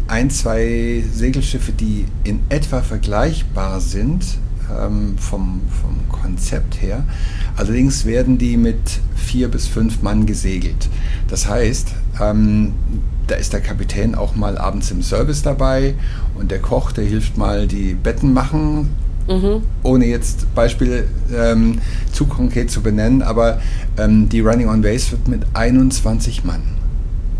ein, 0.09 0.31
zwei 0.31 1.03
Segelschiffe, 1.12 1.73
die 1.73 2.07
in 2.25 2.41
etwa 2.49 2.81
vergleichbar 2.83 3.81
sind 3.81 4.25
ähm, 4.70 5.16
vom, 5.18 5.61
vom 5.82 6.20
Konzept 6.20 6.80
her. 6.80 7.04
Allerdings 7.56 8.04
werden 8.04 8.38
die 8.38 8.56
mit 8.56 8.78
vier 9.14 9.49
bis 9.49 9.66
fünf 9.66 10.02
Mann 10.02 10.26
gesegelt. 10.26 10.88
Das 11.28 11.49
heißt, 11.49 11.94
ähm, 12.20 12.73
da 13.26 13.35
ist 13.35 13.52
der 13.52 13.61
Kapitän 13.61 14.14
auch 14.14 14.37
mal 14.37 14.56
abends 14.56 14.90
im 14.90 15.02
Service 15.02 15.42
dabei 15.42 15.94
und 16.38 16.50
der 16.50 16.61
Koch, 16.61 16.92
der 16.92 17.04
hilft 17.04 17.37
mal 17.37 17.66
die 17.66 17.94
Betten 17.94 18.32
machen, 18.32 18.88
Mhm. 19.28 19.62
ohne 19.82 20.06
jetzt 20.06 20.54
Beispiele 20.54 21.02
ähm, 21.35 21.80
zu 22.12 22.26
konkret 22.26 22.70
zu 22.70 22.80
benennen, 22.80 23.23
aber 23.23 23.61
ähm, 23.99 24.28
die 24.28 24.38
Running 24.38 24.68
on 24.68 24.82
Base 24.82 25.11
wird 25.11 25.26
mit 25.26 25.42
21 25.52 26.44
Mann 26.44 26.62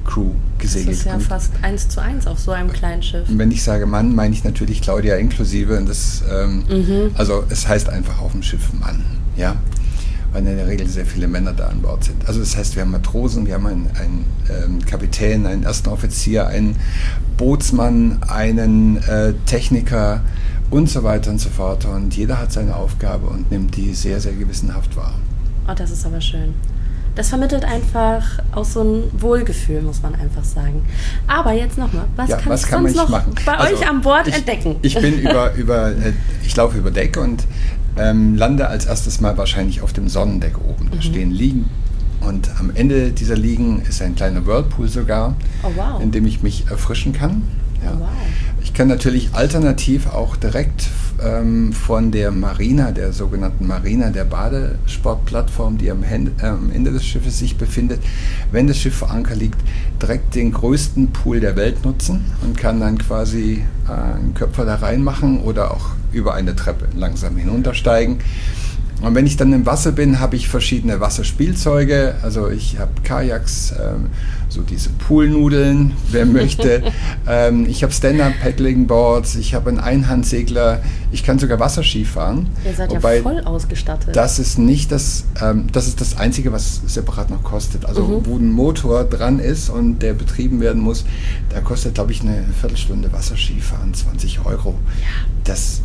Crew 0.05 0.31
gesegelt. 0.59 0.89
Das 0.91 0.99
ist 0.99 1.05
ja 1.07 1.15
Und 1.15 1.23
fast 1.23 1.53
eins 1.63 1.89
zu 1.89 2.01
eins 2.01 2.27
auf 2.27 2.39
so 2.39 2.51
einem 2.53 2.73
kleinen 2.73 3.03
Schiff. 3.03 3.27
wenn 3.29 3.51
ich 3.51 3.63
sage 3.63 3.87
Mann, 3.87 4.15
meine 4.15 4.35
ich 4.35 4.45
natürlich 4.45 4.83
Claudia 4.83 5.17
inklusive. 5.17 5.77
Und 5.77 5.89
das, 5.89 6.23
ähm, 6.31 6.65
Mhm. 6.69 7.11
Also 7.15 7.45
es 7.49 7.67
heißt 7.69 7.89
einfach 7.89 8.21
auf 8.21 8.33
dem 8.33 8.43
Schiff 8.43 8.73
Mann, 8.81 9.05
ja, 9.37 9.57
weil 10.33 10.47
in 10.47 10.57
der 10.57 10.67
Regel 10.67 10.87
sehr 10.89 11.07
viele 11.07 11.29
Männer 11.29 11.53
da 11.53 11.67
an 11.69 11.81
Bord 11.83 12.05
sind. 12.05 12.27
Also 12.29 12.41
das 12.41 12.57
heißt, 12.57 12.75
wir 12.77 12.83
haben 12.83 12.91
Matrosen, 12.91 13.47
wir 13.47 13.55
haben 13.55 13.67
einen, 13.67 13.91
einen 13.99 14.25
ähm, 14.51 14.85
Kapitän, 14.85 15.47
einen 15.47 15.63
ersten 15.63 15.89
Offizier, 15.89 16.47
einen 16.49 16.77
Bootsmann, 17.37 18.19
einen 18.29 18.97
äh, 19.09 19.35
Techniker 19.47 20.21
und 20.71 20.91
so 20.91 21.03
weiter 21.05 21.31
und 21.31 21.41
so 21.41 21.49
fort. 21.49 21.85
Und 21.85 22.17
jeder 22.17 22.39
hat 22.39 22.53
seine 22.53 22.77
Aufgabe 22.77 23.27
und 23.29 23.51
nimmt 23.51 23.77
die 23.77 23.95
sehr, 23.95 24.21
sehr 24.21 24.33
gewissenhaft 24.33 24.97
wahr. 24.97 25.15
Oh, 25.69 25.73
das 25.77 25.91
ist 25.91 26.05
aber 26.07 26.21
schön. 26.21 26.55
Das 27.17 27.31
vermittelt 27.31 27.65
einfach 27.65 28.23
auch 28.53 28.65
so 28.65 28.83
ein 28.83 29.05
Wohlgefühl, 29.21 29.81
muss 29.81 30.03
man 30.03 30.15
einfach 30.15 30.45
sagen. 30.45 30.85
Aber 31.27 31.53
jetzt 31.53 31.79
nochmal, 31.79 32.05
was 32.15 32.29
ja, 32.29 32.37
kann 32.37 32.53
was 32.53 32.67
kann 32.67 32.83
man 32.83 32.93
noch 32.93 33.09
machen? 33.09 33.35
bei 33.45 33.55
Also, 33.57 33.75
euch 33.77 33.89
an 33.89 34.03
Bord 34.03 34.29
ich, 34.29 34.35
entdecken? 34.35 34.77
Ich 34.83 34.95
bin 34.95 35.19
über, 35.19 35.55
über 35.57 35.89
äh, 35.93 36.13
ich 36.45 36.55
laufe 36.55 36.77
über 36.77 36.91
Deck 36.91 37.17
und 37.17 37.45
ähm, 37.97 38.37
lande 38.37 38.69
als 38.69 38.85
erstes 38.85 39.21
mal 39.23 39.37
wahrscheinlich 39.39 39.81
auf 39.81 39.95
dem 39.95 40.09
Sonnendeck 40.09 40.59
oben. 40.59 40.85
Mhm. 40.87 40.91
Da 40.95 41.03
stehen 41.03 41.31
Liegen 41.31 41.71
und 42.21 42.51
am 42.61 42.71
Ende 42.75 43.13
dieser 43.13 43.37
Liegen 43.37 43.81
ist 43.89 44.03
ein 44.03 44.15
kleiner 44.15 44.45
Whirlpool 44.47 44.89
sogar, 44.89 45.35
Oh, 45.63 45.71
wow. 45.75 46.03
in 46.03 46.11
dem 46.11 46.27
ich 46.27 46.43
mich 46.43 46.67
erfrischen 46.71 47.15
kann. 47.15 47.43
Ja. 47.83 47.93
Oh, 47.95 48.01
wow. 48.01 48.09
Ich 48.63 48.75
kann 48.75 48.89
natürlich 48.89 49.31
alternativ 49.33 50.07
auch 50.09 50.37
direkt 50.37 50.89
ähm, 51.23 51.73
von 51.73 52.11
der 52.11 52.31
Marina, 52.31 52.91
der 52.91 53.13
sogenannten 53.13 53.67
Marina, 53.67 54.11
der 54.11 54.25
Badesportplattform, 54.25 55.79
die 55.79 55.91
am, 55.91 56.03
Hen- 56.03 56.33
äh, 56.41 56.75
Ende 56.75 56.93
des 56.93 57.05
Schiffes 57.07 57.39
sich 57.39 57.57
befindet, 57.57 58.01
wenn 58.53 58.67
das 58.67 58.79
Schiff 58.79 58.95
vor 58.97 59.11
Anker 59.11 59.35
liegt, 59.35 59.59
direkt 60.01 60.35
den 60.35 60.53
größten 60.53 61.13
Pool 61.13 61.41
der 61.41 61.57
Welt 61.57 61.85
nutzen 61.85 62.25
und 62.43 62.57
kann 62.57 62.81
dann 62.81 62.99
quasi 62.99 63.65
äh, 63.89 63.93
einen 63.93 64.35
Köpfer 64.35 64.65
da 64.65 64.77
reinmachen 64.77 65.41
oder 65.41 65.71
auch 65.73 65.91
über 66.13 66.35
eine 66.35 66.55
Treppe 66.57 66.87
langsam 66.97 67.37
hinuntersteigen. 67.37 68.19
Und 69.03 69.15
wenn 69.15 69.27
ich 69.27 69.37
dann 69.37 69.53
im 69.53 69.67
Wasser 69.67 69.93
bin, 69.93 70.21
habe 70.21 70.37
ich 70.37 70.49
verschiedene 70.49 71.01
Wasserspielzeuge. 71.01 72.15
Also 72.23 72.49
ich 72.49 72.79
habe 72.79 72.93
Kajaks, 73.05 73.73
ähm, 73.73 74.07
so 74.49 74.63
diese 74.63 74.89
Poolnudeln, 74.89 75.93
wer 76.11 76.25
möchte. 76.25 76.83
ähm, 77.29 77.67
ich 77.69 77.83
habe 77.83 77.93
Stand-Up-Paddling-Boards, 77.93 79.35
ich 79.37 79.53
habe 79.55 79.69
einen 79.69 79.81
Einhandsegler. 79.81 80.81
Ich 81.13 81.25
kann 81.25 81.39
sogar 81.39 81.61
Wasserski 81.61 82.07
fahren. 82.07 82.49
Ihr 82.65 82.73
seid 82.75 82.91
Wobei 82.91 83.17
ja 83.19 83.23
voll 83.23 83.41
ausgestattet. 83.45 84.17
das 84.17 84.39
ist 84.39 84.59
nicht 84.59 84.91
das, 84.93 85.25
ähm, 85.43 85.67
das 85.73 85.89
ist 85.89 86.01
das 86.01 86.17
Einzige, 86.17 86.51
was 86.53 86.81
separat 86.87 87.29
noch 87.29 87.43
kostet. 87.43 87.85
Also 87.85 88.03
Mhm. 88.03 88.27
wo 88.27 88.37
ein 88.39 88.51
Motor 88.51 89.05
dran 89.05 89.41
ist 89.41 89.69
und 89.69 89.99
der 90.01 90.15
betrieben 90.15 90.61
werden 90.61 90.81
muss, 90.81 91.05
da 91.51 91.61
kostet, 91.61 91.95
glaube 91.97 92.13
ich, 92.13 92.23
eine 92.23 92.45
Viertelstunde 92.61 93.13
Wasserskifahren 93.13 93.93
20 93.93 94.45
Euro. 94.47 94.75
Das, 95.45 95.83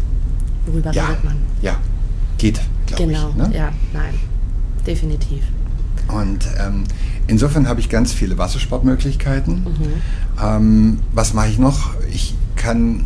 Worüber 0.65 0.91
ja, 0.93 1.07
redet 1.07 1.23
man? 1.25 1.35
ja, 1.61 1.75
geht, 2.41 2.59
glaube 2.87 3.05
Genau, 3.05 3.29
ich. 3.29 3.35
Ne? 3.35 3.51
ja, 3.55 3.71
nein. 3.93 4.15
Definitiv. 4.85 5.43
Und 6.07 6.45
ähm, 6.59 6.83
insofern 7.27 7.67
habe 7.69 7.79
ich 7.79 7.87
ganz 7.87 8.11
viele 8.11 8.37
Wassersportmöglichkeiten. 8.37 9.63
Mhm. 9.63 10.43
Ähm, 10.43 10.99
was 11.13 11.33
mache 11.33 11.49
ich 11.49 11.59
noch? 11.59 11.93
Ich 12.11 12.35
kann 12.55 13.05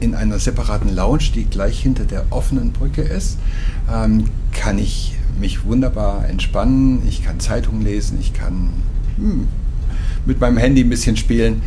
in 0.00 0.14
einer 0.14 0.38
separaten 0.38 0.94
Lounge, 0.94 1.30
die 1.34 1.44
gleich 1.44 1.78
hinter 1.80 2.04
der 2.04 2.24
offenen 2.30 2.72
Brücke 2.72 3.02
ist, 3.02 3.38
ähm, 3.92 4.24
kann 4.52 4.78
ich 4.78 5.14
mich 5.38 5.64
wunderbar 5.64 6.28
entspannen. 6.28 7.02
Ich 7.06 7.22
kann 7.22 7.40
Zeitungen 7.40 7.82
lesen, 7.82 8.18
ich 8.20 8.32
kann 8.32 8.70
hm, 9.16 9.46
mit 10.24 10.40
meinem 10.40 10.56
Handy 10.56 10.82
ein 10.82 10.90
bisschen 10.90 11.16
spielen. 11.16 11.62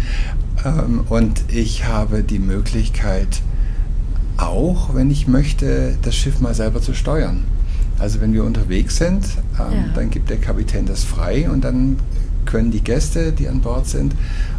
Ähm, 0.66 1.02
und 1.10 1.44
ich 1.50 1.86
habe 1.86 2.24
die 2.24 2.40
Möglichkeit, 2.40 3.42
auch, 4.38 4.94
wenn 4.94 5.10
ich 5.12 5.28
möchte, 5.28 5.98
das 6.02 6.16
Schiff 6.16 6.40
mal 6.40 6.54
selber 6.54 6.82
zu 6.82 6.94
steuern. 6.94 7.44
Also 8.00 8.22
wenn 8.22 8.34
wir 8.34 8.44
unterwegs 8.44 8.98
sind, 8.98 9.26
ähm, 9.60 9.74
Ja. 9.74 9.86
dann 9.96 10.10
gibt 10.10 10.30
der 10.30 10.38
Kapitän 10.38 10.86
das 10.86 11.04
frei 11.04 11.50
und 11.50 11.64
dann 11.64 11.98
können 12.46 12.72
die 12.72 12.82
Gäste, 12.82 13.32
die 13.34 13.48
an 13.50 13.60
Bord 13.62 13.88
sind, 13.88 14.14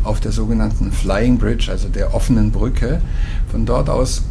auf 0.04 0.20
der 0.20 0.32
sogenannten 0.32 0.92
Flying 0.92 1.38
Bridge, 1.38 1.68
also 1.70 1.88
der 1.88 2.14
offenen 2.14 2.50
Brücke, 2.50 3.00
von 3.50 3.64
dort 3.64 3.88
aus 3.88 4.22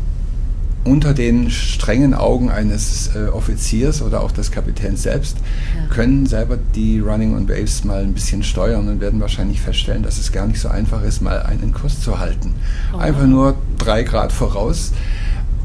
unter 0.84 1.14
den 1.14 1.50
strengen 1.50 2.14
Augen 2.14 2.50
eines 2.50 3.10
äh, 3.16 3.28
Offiziers 3.28 4.02
oder 4.02 4.22
auch 4.22 4.32
des 4.32 4.52
Kapitäns 4.52 5.04
selbst 5.04 5.38
Ja. 5.76 5.94
können 5.94 6.26
selber 6.28 6.58
die 6.76 7.00
Running 7.00 7.36
on 7.36 7.50
Waves 7.50 7.84
mal 7.84 8.04
ein 8.04 8.14
bisschen 8.14 8.42
steuern 8.44 8.88
und 8.88 9.02
werden 9.02 9.20
wahrscheinlich 9.20 9.60
feststellen, 9.60 10.04
dass 10.04 10.18
es 10.18 10.32
gar 10.32 10.48
nicht 10.48 10.62
so 10.62 10.70
einfach 10.70 11.02
ist, 11.04 11.22
mal 11.22 11.42
einen 11.42 11.74
Kurs 11.74 12.00
zu 12.00 12.20
halten. 12.20 12.54
Oh. 12.94 12.98
Einfach 13.00 13.26
nur 13.26 13.56
drei 13.78 14.04
Grad 14.04 14.32
voraus. 14.32 14.92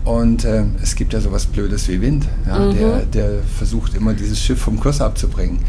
Und 0.05 0.45
äh, 0.45 0.65
es 0.83 0.97
gibt 0.97 1.13
ja 1.13 1.21
sowas 1.21 1.47
Blödes 1.47 1.87
wie 1.89 2.01
Wind, 2.01 2.27
ja, 2.47 2.59
Mhm. 2.59 2.75
der, 2.77 2.99
der 3.07 3.31
versucht 3.57 3.95
immer 3.95 4.15
dieses 4.15 4.41
Schiff 4.43 4.61
vom 4.61 4.81
Kurs 4.81 5.01
abzubringen. 5.01 5.61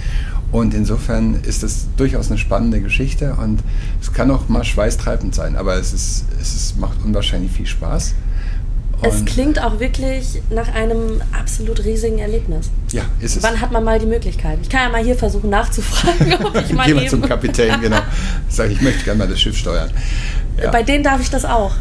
Und 0.51 0.73
insofern 0.73 1.35
ist 1.43 1.63
das 1.63 1.87
durchaus 1.97 2.29
eine 2.29 2.37
spannende 2.37 2.79
Geschichte 2.81 3.33
und 3.33 3.59
es 4.01 4.11
kann 4.13 4.29
auch 4.31 4.49
mal 4.49 4.63
schweißtreibend 4.63 5.33
sein, 5.33 5.55
aber 5.55 5.75
es, 5.75 5.93
ist, 5.93 6.25
es 6.39 6.53
ist, 6.55 6.79
macht 6.79 6.97
unwahrscheinlich 7.03 7.51
viel 7.51 7.65
Spaß. 7.67 8.13
Es 9.01 9.15
Und- 9.17 9.25
klingt 9.25 9.61
auch 9.61 9.79
wirklich 9.79 10.41
nach 10.49 10.73
einem 10.73 11.21
absolut 11.37 11.83
riesigen 11.83 12.19
Erlebnis. 12.19 12.69
Ja, 12.91 13.01
ist 13.19 13.35
es. 13.35 13.43
Wann 13.43 13.59
hat 13.59 13.71
man 13.71 13.83
mal 13.83 13.99
die 13.99 14.05
Möglichkeit? 14.05 14.59
Ich 14.61 14.69
kann 14.69 14.81
ja 14.83 14.89
mal 14.89 15.03
hier 15.03 15.15
versuchen 15.15 15.49
nachzufragen, 15.49 16.33
ob 16.45 16.55
ich 16.55 16.71
mal 16.73 16.85
Geh 16.87 16.93
mal 16.93 17.07
zum 17.07 17.21
Kapitän, 17.21 17.81
genau. 17.81 17.99
Sag 18.49 18.67
ich, 18.69 18.77
ich 18.77 18.81
möchte 18.81 19.03
gerne 19.03 19.19
mal 19.19 19.27
das 19.27 19.41
Schiff 19.41 19.57
steuern. 19.57 19.89
Ja. 20.61 20.71
Bei 20.71 20.83
denen 20.83 21.03
darf 21.03 21.19
ich 21.21 21.29
das 21.29 21.45
auch. 21.45 21.73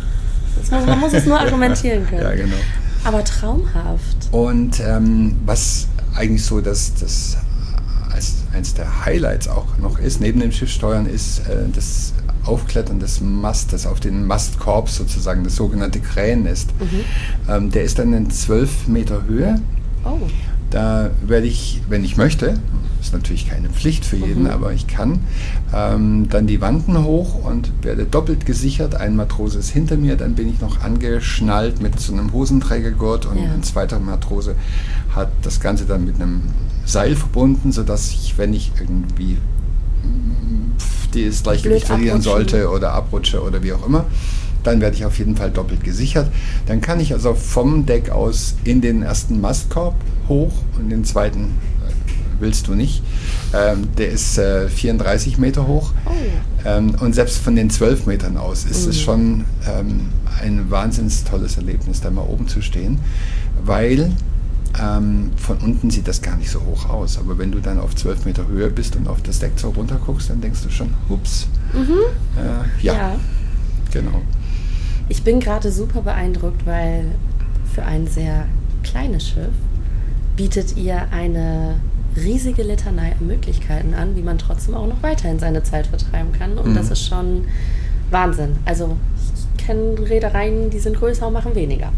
Muss, 0.57 0.87
man 0.87 1.01
muss 1.01 1.13
es 1.13 1.27
nur 1.27 1.39
argumentieren 1.39 2.07
können. 2.07 2.23
Ja, 2.23 2.35
genau. 2.35 2.57
Aber 3.05 3.25
traumhaft. 3.25 4.17
Und 4.31 4.81
ähm, 4.81 5.37
was 5.45 5.89
eigentlich 6.15 6.45
so 6.45 6.61
das, 6.61 6.95
das 6.95 7.37
als 8.13 8.35
eines 8.53 8.75
der 8.75 9.05
Highlights 9.05 9.49
auch 9.49 9.79
noch 9.79 9.99
ist, 9.99 10.21
neben 10.21 10.41
dem 10.41 10.53
Schiffsteuern, 10.53 11.07
ist 11.07 11.41
äh, 11.41 11.69
das 11.75 12.13
Aufklettern 12.45 13.01
des 13.01 13.21
Mastes 13.21 13.87
auf 13.87 14.01
den 14.01 14.27
Mastkorb 14.27 14.89
sozusagen, 14.89 15.45
das 15.45 15.57
sogenannte 15.57 16.01
Krähennest. 16.01 16.71
Ähm, 17.49 17.71
der 17.71 17.85
ist 17.85 17.99
dann 17.99 18.13
in 18.13 18.31
12 18.31 18.89
Meter 18.89 19.25
Höhe. 19.25 19.61
Oh. 20.05 20.19
Da 20.71 21.11
werde 21.25 21.47
ich, 21.47 21.83
wenn 21.89 22.05
ich 22.05 22.17
möchte, 22.17 22.55
ist 23.03 23.13
natürlich 23.13 23.49
keine 23.49 23.69
Pflicht 23.69 24.05
für 24.05 24.17
jeden, 24.17 24.45
Mhm. 24.45 24.51
aber 24.51 24.73
ich 24.73 24.87
kann, 24.87 25.21
ähm, 25.75 26.29
dann 26.31 26.47
die 26.47 26.61
Wanden 26.61 27.03
hoch 27.05 27.45
und 27.45 27.71
werde 27.83 28.05
doppelt 28.05 28.47
gesichert. 28.47 28.95
Ein 28.95 29.17
Matrose 29.17 29.59
ist 29.59 29.71
hinter 29.71 29.97
mir, 29.97 30.17
dann 30.17 30.35
bin 30.35 30.49
ich 30.49 30.61
noch 30.61 30.81
angeschnallt 30.83 31.83
mit 31.83 31.99
so 32.01 32.13
einem 32.13 32.33
Hosenträgergurt 32.33 33.27
und 33.27 33.37
Ja. 33.39 33.53
ein 33.53 33.63
zweiter 33.63 33.99
Matrose 33.99 34.55
hat 35.15 35.31
das 35.43 35.61
Ganze 35.61 35.85
dann 35.85 36.05
mit 36.05 36.15
einem 36.17 36.43
Seil 36.87 37.17
verbunden, 37.17 37.73
sodass 37.73 38.11
ich, 38.11 38.39
wenn 38.39 38.55
ich 38.55 38.73
irgendwie 38.81 39.37
das 41.15 41.43
Gleichgewicht 41.43 41.87
verlieren 41.87 42.23
sollte 42.23 42.71
oder 42.71 42.93
abrutsche 42.95 43.43
oder 43.43 43.63
wie 43.63 43.73
auch 43.73 43.87
immer, 43.87 44.07
dann 44.63 44.81
werde 44.81 44.97
ich 44.97 45.05
auf 45.05 45.19
jeden 45.19 45.37
Fall 45.37 45.51
doppelt 45.51 45.85
gesichert. 45.85 46.31
Dann 46.67 46.81
kann 46.81 47.01
ich 47.01 47.13
also 47.13 47.35
vom 47.35 47.85
Deck 47.85 48.11
aus 48.11 48.55
in 48.65 48.81
den 48.81 49.03
ersten 49.03 49.41
Mastkorb 49.41 49.95
hoch 50.29 50.53
und 50.79 50.89
den 50.89 51.05
zweiten 51.05 51.51
willst 52.43 52.69
du 52.69 52.75
nicht. 52.75 53.03
Ähm, 53.55 53.89
der 53.97 54.11
ist 54.11 54.37
äh, 54.37 54.69
34 54.69 55.39
Meter 55.39 55.67
hoch. 55.67 55.93
Oh. 56.05 56.11
Ähm, 56.67 56.95
und 57.01 57.15
selbst 57.15 57.39
von 57.39 57.57
den 57.57 57.71
12 57.71 58.05
Metern 58.07 58.37
aus 58.37 58.65
ist 58.65 58.87
es 58.87 58.97
Mhm. 58.99 59.01
schon 59.01 59.45
ähm, 59.67 60.09
ein 60.43 60.71
wahnsinnig 60.71 61.25
tolles 61.25 61.57
Erlebnis, 61.57 62.01
da 62.03 62.11
mal 62.11 62.23
oben 62.27 62.47
zu 62.49 62.61
stehen, 62.61 62.99
weil 63.65 64.13
ähm, 64.81 65.31
von 65.37 65.59
unten 65.59 65.91
sieht 65.91 66.09
das 66.09 66.23
gar 66.23 66.37
nicht 66.37 66.51
so 66.51 66.61
hoch 66.63 66.89
aus. 66.89 67.19
Aber 67.19 67.39
wenn 67.39 67.53
du 67.53 67.61
dann 67.61 67.79
auf 67.79 67.95
12 67.95 68.25
Meter 68.25 68.47
Höhe 68.47 68.71
bist 68.71 68.97
und 68.97 69.07
auf 69.09 69.23
das 69.23 69.39
Deck 69.39 69.53
so 69.57 69.71
runter 69.71 69.99
guckst, 70.05 70.31
dann 70.31 70.41
denkst 70.41 70.61
du 70.63 70.71
schon, 70.71 70.91
ups. 71.09 71.47
Mhm. 71.73 71.95
Äh, 72.39 72.85
ja, 72.85 72.93
ja. 72.95 73.17
genau. 73.93 74.23
Ich 75.09 75.23
bin 75.23 75.41
gerade 75.41 75.71
super 75.71 76.01
beeindruckt, 76.03 76.65
weil 76.65 77.05
für 77.75 77.85
ein 77.85 78.07
sehr 78.07 78.47
kleines 78.83 79.29
Schiff 79.29 79.53
bietet 80.37 80.77
ihr 80.77 81.07
eine 81.11 81.75
riesige 82.17 82.63
Litanei 82.63 83.13
an 83.19 83.27
Möglichkeiten 83.27 83.95
an, 83.95 84.17
wie 84.17 84.23
man 84.23 84.39
trotzdem 84.39 84.75
auch 84.75 84.87
noch 84.87 85.03
weiterhin 85.03 85.39
seine 85.39 85.63
Zeit 85.63 85.87
vertreiben 85.87 86.33
kann. 86.33 86.59
Und 86.59 86.71
Mhm. 86.71 86.75
das 86.75 86.91
ist 86.91 87.07
schon 87.07 87.45
Wahnsinn. 88.11 88.57
Also 88.65 88.97
ich 89.59 89.65
kenne 89.65 89.95
Reedereien, 89.99 90.71
die 90.71 90.79
sind 90.79 90.97
größer 90.97 91.27
und 91.27 91.33
machen 91.33 91.55
weniger. 91.55 91.93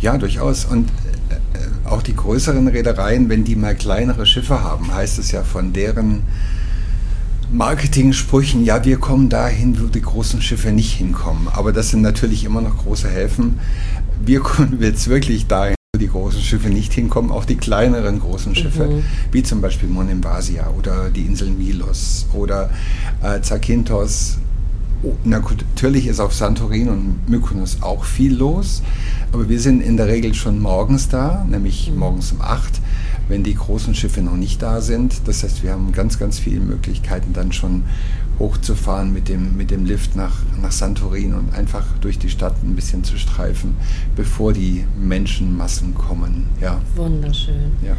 Ja, 0.00 0.16
durchaus. 0.16 0.64
Und 0.64 0.88
äh, 0.88 1.88
auch 1.88 2.02
die 2.02 2.14
größeren 2.16 2.68
Reedereien, 2.68 3.28
wenn 3.28 3.44
die 3.44 3.56
mal 3.56 3.74
kleinere 3.74 4.24
Schiffe 4.26 4.62
haben, 4.62 4.92
heißt 4.94 5.18
es 5.18 5.30
ja 5.32 5.42
von 5.42 5.72
deren 5.72 6.22
Marketing-Sprüchen, 7.52 8.64
ja, 8.64 8.84
wir 8.84 8.98
kommen 8.98 9.28
dahin, 9.28 9.80
wo 9.80 9.86
die 9.86 10.00
großen 10.00 10.40
Schiffe 10.40 10.70
nicht 10.70 10.92
hinkommen. 10.92 11.48
Aber 11.52 11.72
das 11.72 11.90
sind 11.90 12.00
natürlich 12.02 12.44
immer 12.44 12.60
noch 12.60 12.78
große 12.78 13.08
Häfen. 13.08 13.58
Wir 14.24 14.40
kommen 14.40 14.78
jetzt 14.80 15.08
wirklich 15.08 15.48
dahin, 15.48 15.74
die 16.00 16.08
großen 16.08 16.40
Schiffe 16.40 16.68
nicht 16.68 16.92
hinkommen, 16.92 17.30
auch 17.30 17.44
die 17.44 17.56
kleineren 17.56 18.20
großen 18.20 18.54
Schiffe, 18.54 18.86
Mhm. 18.86 19.04
wie 19.30 19.42
zum 19.42 19.60
Beispiel 19.60 19.88
Monemvasia 19.88 20.70
oder 20.76 21.10
die 21.10 21.22
Insel 21.22 21.50
Milos 21.50 22.26
oder 22.34 22.70
äh, 23.22 23.40
Zakynthos 23.40 24.38
Oh, 25.02 25.14
natürlich 25.24 26.06
ist 26.06 26.20
auf 26.20 26.34
Santorin 26.34 26.90
und 26.90 27.26
Mykonos 27.26 27.78
auch 27.80 28.04
viel 28.04 28.34
los, 28.36 28.82
aber 29.32 29.48
wir 29.48 29.58
sind 29.58 29.80
in 29.80 29.96
der 29.96 30.08
Regel 30.08 30.34
schon 30.34 30.60
morgens 30.60 31.08
da, 31.08 31.46
nämlich 31.48 31.90
mhm. 31.90 31.98
morgens 31.98 32.32
um 32.32 32.42
8, 32.42 32.82
wenn 33.28 33.42
die 33.42 33.54
großen 33.54 33.94
Schiffe 33.94 34.20
noch 34.20 34.36
nicht 34.36 34.60
da 34.60 34.82
sind. 34.82 35.22
Das 35.24 35.42
heißt, 35.42 35.62
wir 35.62 35.72
haben 35.72 35.92
ganz, 35.92 36.18
ganz 36.18 36.38
viele 36.38 36.60
Möglichkeiten 36.60 37.32
dann 37.32 37.50
schon 37.52 37.84
hochzufahren 38.40 39.12
mit 39.12 39.28
dem, 39.28 39.56
mit 39.56 39.70
dem 39.70 39.84
Lift 39.84 40.16
nach, 40.16 40.42
nach 40.60 40.72
Santorin 40.72 41.34
und 41.34 41.54
einfach 41.54 41.84
durch 42.00 42.18
die 42.18 42.30
Stadt 42.30 42.56
ein 42.64 42.74
bisschen 42.74 43.04
zu 43.04 43.16
streifen, 43.18 43.76
bevor 44.16 44.52
die 44.52 44.84
Menschenmassen 44.98 45.94
kommen. 45.94 46.46
Ja. 46.60 46.80
Wunderschön. 46.96 47.72
Ja. 47.82 47.94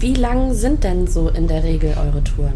Wie 0.00 0.14
lang 0.14 0.54
sind 0.54 0.82
denn 0.82 1.06
so 1.06 1.28
in 1.28 1.46
der 1.46 1.62
Regel 1.62 1.94
eure 1.96 2.24
Touren? 2.24 2.54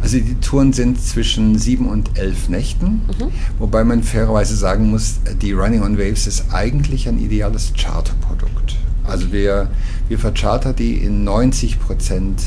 Also 0.00 0.18
die 0.18 0.34
Touren 0.36 0.72
sind 0.72 1.00
zwischen 1.00 1.58
sieben 1.58 1.88
und 1.88 2.18
elf 2.18 2.48
Nächten, 2.48 2.86
mhm. 2.86 3.30
wobei 3.58 3.84
man 3.84 4.02
fairerweise 4.02 4.56
sagen 4.56 4.90
muss, 4.90 5.16
die 5.40 5.52
Running 5.52 5.82
on 5.82 5.98
Waves 5.98 6.26
ist 6.26 6.52
eigentlich 6.52 7.08
ein 7.08 7.18
ideales 7.18 7.72
Charterprodukt. 7.76 8.76
Also 9.04 9.32
wir, 9.32 9.68
wir 10.08 10.18
verchartern 10.18 10.76
die 10.76 10.98
in 10.98 11.24
90 11.24 11.80
Prozent 11.80 12.42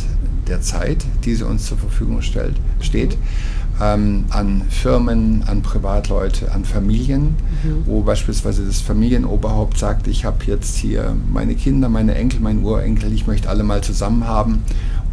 der 0.47 0.61
Zeit, 0.61 1.05
die 1.25 1.35
sie 1.35 1.45
uns 1.45 1.65
zur 1.65 1.77
Verfügung 1.77 2.21
stellt, 2.21 2.55
steht. 2.79 3.11
Mhm. 3.11 3.56
Ähm, 3.79 4.25
an 4.29 4.63
Firmen, 4.69 5.43
an 5.45 5.61
Privatleute, 5.61 6.51
an 6.51 6.65
Familien, 6.65 7.35
mhm. 7.63 7.83
wo 7.85 8.01
beispielsweise 8.01 8.65
das 8.65 8.81
Familienoberhaupt 8.81 9.77
sagt, 9.77 10.07
ich 10.07 10.25
habe 10.25 10.45
jetzt 10.45 10.77
hier 10.77 11.15
meine 11.31 11.53
Kinder, 11.53 11.87
meine 11.87 12.15
Enkel, 12.15 12.39
mein 12.39 12.63
Urenkel, 12.63 13.13
ich 13.13 13.27
möchte 13.27 13.49
alle 13.49 13.63
mal 13.63 13.81
zusammen 13.81 14.25
haben 14.25 14.63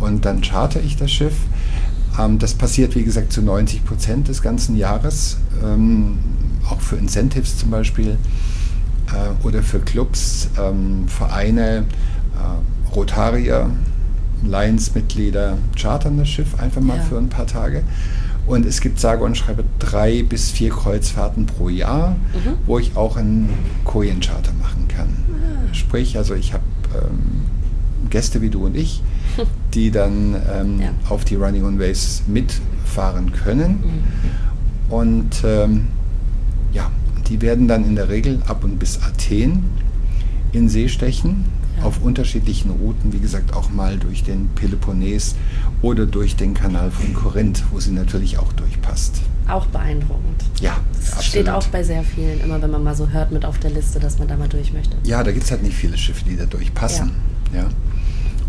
und 0.01 0.25
dann 0.25 0.41
charter 0.41 0.81
ich 0.81 0.97
das 0.97 1.11
Schiff. 1.11 1.35
Ähm, 2.19 2.39
das 2.39 2.55
passiert, 2.55 2.95
wie 2.95 3.05
gesagt, 3.05 3.33
zu 3.33 3.43
90 3.43 3.85
Prozent 3.85 4.29
des 4.29 4.41
ganzen 4.41 4.77
Jahres, 4.77 5.39
ähm, 5.63 6.19
auch 6.71 6.81
für 6.81 6.97
Incentives 6.97 7.59
zum 7.59 7.71
Beispiel 7.71 8.17
äh, 9.09 9.47
oder 9.47 9.63
für 9.63 9.81
Clubs, 9.81 10.49
ähm, 10.59 11.07
Vereine, 11.09 11.85
äh, 12.35 12.95
Rotarier, 12.95 13.71
Lions-Mitglieder 14.45 15.57
chartern 15.77 16.19
das 16.19 16.29
Schiff 16.29 16.59
einfach 16.61 16.81
mal 16.81 16.99
ja. 16.99 17.03
für 17.03 17.19
ein 17.19 17.29
paar 17.29 17.47
Tage. 17.47 17.83
Und 18.47 18.67
es 18.67 18.81
gibt 18.81 19.01
sage 19.01 19.25
und 19.25 19.37
schreibe 19.37 19.65
drei 19.79 20.23
bis 20.23 20.51
vier 20.51 20.71
Kreuzfahrten 20.71 21.47
pro 21.47 21.69
Jahr, 21.69 22.11
mhm. 22.11 22.59
wo 22.67 22.79
ich 22.79 22.97
auch 22.97 23.17
einen 23.17 23.49
Korean-Charter 23.85 24.53
machen 24.61 24.87
kann. 24.89 25.09
Ah. 25.09 25.75
Sprich, 25.75 26.17
also 26.19 26.35
ich 26.35 26.53
habe 26.53 26.65
ähm, 26.95 28.11
Gäste 28.11 28.43
wie 28.43 28.51
du 28.51 28.67
und 28.67 28.77
ich, 28.77 29.03
die 29.75 29.91
dann 29.91 30.37
ähm, 30.53 30.81
ja. 30.81 30.91
auf 31.09 31.25
die 31.25 31.37
Running 31.37 31.65
on 31.65 31.79
Waves 31.79 32.23
mitfahren 32.27 33.33
können. 33.33 33.83
Mhm. 34.91 34.95
Und 34.95 35.43
ähm, 35.45 35.87
ja, 36.73 36.91
die 37.29 37.41
werden 37.41 37.67
dann 37.67 37.85
in 37.85 37.97
der 37.97 38.09
Regel 38.09 38.43
ab 38.47 38.65
und 38.65 38.79
bis 38.79 39.01
Athen 39.03 39.65
in 40.53 40.69
See 40.69 40.89
stechen, 40.89 41.47
ja. 41.79 41.85
auf 41.85 42.03
unterschiedlichen 42.03 42.71
Routen, 42.71 43.13
wie 43.13 43.19
gesagt, 43.19 43.55
auch 43.55 43.71
mal 43.71 43.99
durch 43.99 44.23
den 44.23 44.49
Peloponnes 44.55 45.35
oder 45.83 46.07
durch 46.07 46.37
den 46.37 46.55
Kanal 46.55 46.91
von 46.91 47.15
Korinth, 47.15 47.65
wo 47.71 47.81
sie 47.81 47.93
natürlich 47.93 48.39
auch 48.39 48.53
durchpasst. 48.53 49.21
Auch 49.49 49.67
beeindruckend. 49.67 50.43
Ja, 50.61 50.77
das 50.95 51.13
absolut. 51.13 51.25
steht 51.25 51.49
auch 51.51 51.67
bei 51.67 51.83
sehr 51.83 52.03
vielen, 52.03 52.41
immer 52.41 52.63
wenn 52.63 52.71
man 52.71 52.83
mal 52.83 52.95
so 52.95 53.09
hört 53.09 53.31
mit 53.31 53.45
auf 53.45 53.59
der 53.59 53.71
Liste, 53.71 54.01
dass 54.01 54.19
man 54.19 54.29
da 54.29 54.37
mal 54.37 54.49
durch 54.49 54.73
möchte. 54.73 54.97
Ja, 55.05 55.23
da 55.23 55.33
gibt 55.33 55.45
es 55.45 55.51
halt 55.51 55.63
nicht 55.63 55.77
viele 55.77 55.99
Schiffe, 55.99 56.25
die 56.25 56.37
da 56.37 56.47
durchpassen. 56.47 57.13
Ja. 57.53 57.61
ja. 57.61 57.69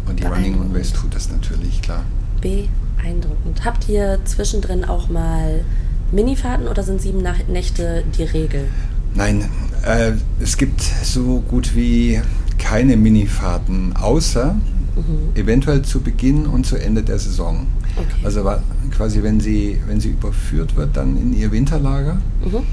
Und 0.07 0.19
die 0.19 0.23
Running 0.23 0.59
on 0.59 0.73
Waves 0.73 0.93
tut 0.93 1.13
das 1.15 1.29
natürlich, 1.29 1.81
klar. 1.81 2.03
Beeindruckend. 2.41 3.65
Habt 3.65 3.89
ihr 3.89 4.19
zwischendrin 4.23 4.85
auch 4.85 5.09
mal 5.09 5.65
Minifahrten 6.11 6.67
oder 6.67 6.83
sind 6.83 7.01
sieben 7.01 7.23
Nächte 7.47 8.03
die 8.17 8.23
Regel? 8.23 8.67
Nein, 9.15 9.49
äh, 9.83 10.11
es 10.39 10.57
gibt 10.57 10.81
so 10.81 11.39
gut 11.47 11.75
wie 11.75 12.21
keine 12.57 12.97
Minifahrten, 12.97 13.95
außer 13.95 14.53
mhm. 14.95 15.35
eventuell 15.35 15.81
zu 15.81 16.01
Beginn 16.01 16.45
und 16.45 16.65
zu 16.65 16.77
Ende 16.77 17.03
der 17.03 17.19
Saison. 17.19 17.67
Okay. 17.95 18.07
Also 18.23 18.43
quasi, 18.91 19.23
wenn 19.23 19.39
sie, 19.39 19.79
wenn 19.87 19.99
sie 19.99 20.09
überführt 20.09 20.75
wird, 20.75 20.97
dann 20.97 21.17
in 21.17 21.33
ihr 21.33 21.51
Winterlager. 21.51 22.17
Mhm. 22.43 22.63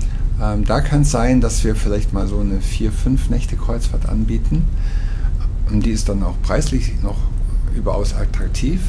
Ähm, 0.42 0.64
da 0.64 0.81
kann 0.81 1.03
es 1.03 1.11
sein, 1.11 1.40
dass 1.40 1.62
wir 1.64 1.77
vielleicht 1.77 2.12
mal 2.12 2.27
so 2.27 2.40
eine 2.40 2.61
vier, 2.61 2.90
fünf 2.90 3.31
Nächte 3.31 3.57
Kreuzfahrt 3.57 4.09
anbieten. 4.09 4.64
Und 5.71 5.87
die 5.87 5.90
ist 5.90 6.09
dann 6.09 6.23
auch 6.23 6.35
preislich 6.42 6.92
noch 7.03 7.18
überaus 7.77 8.14
attraktiv. 8.14 8.81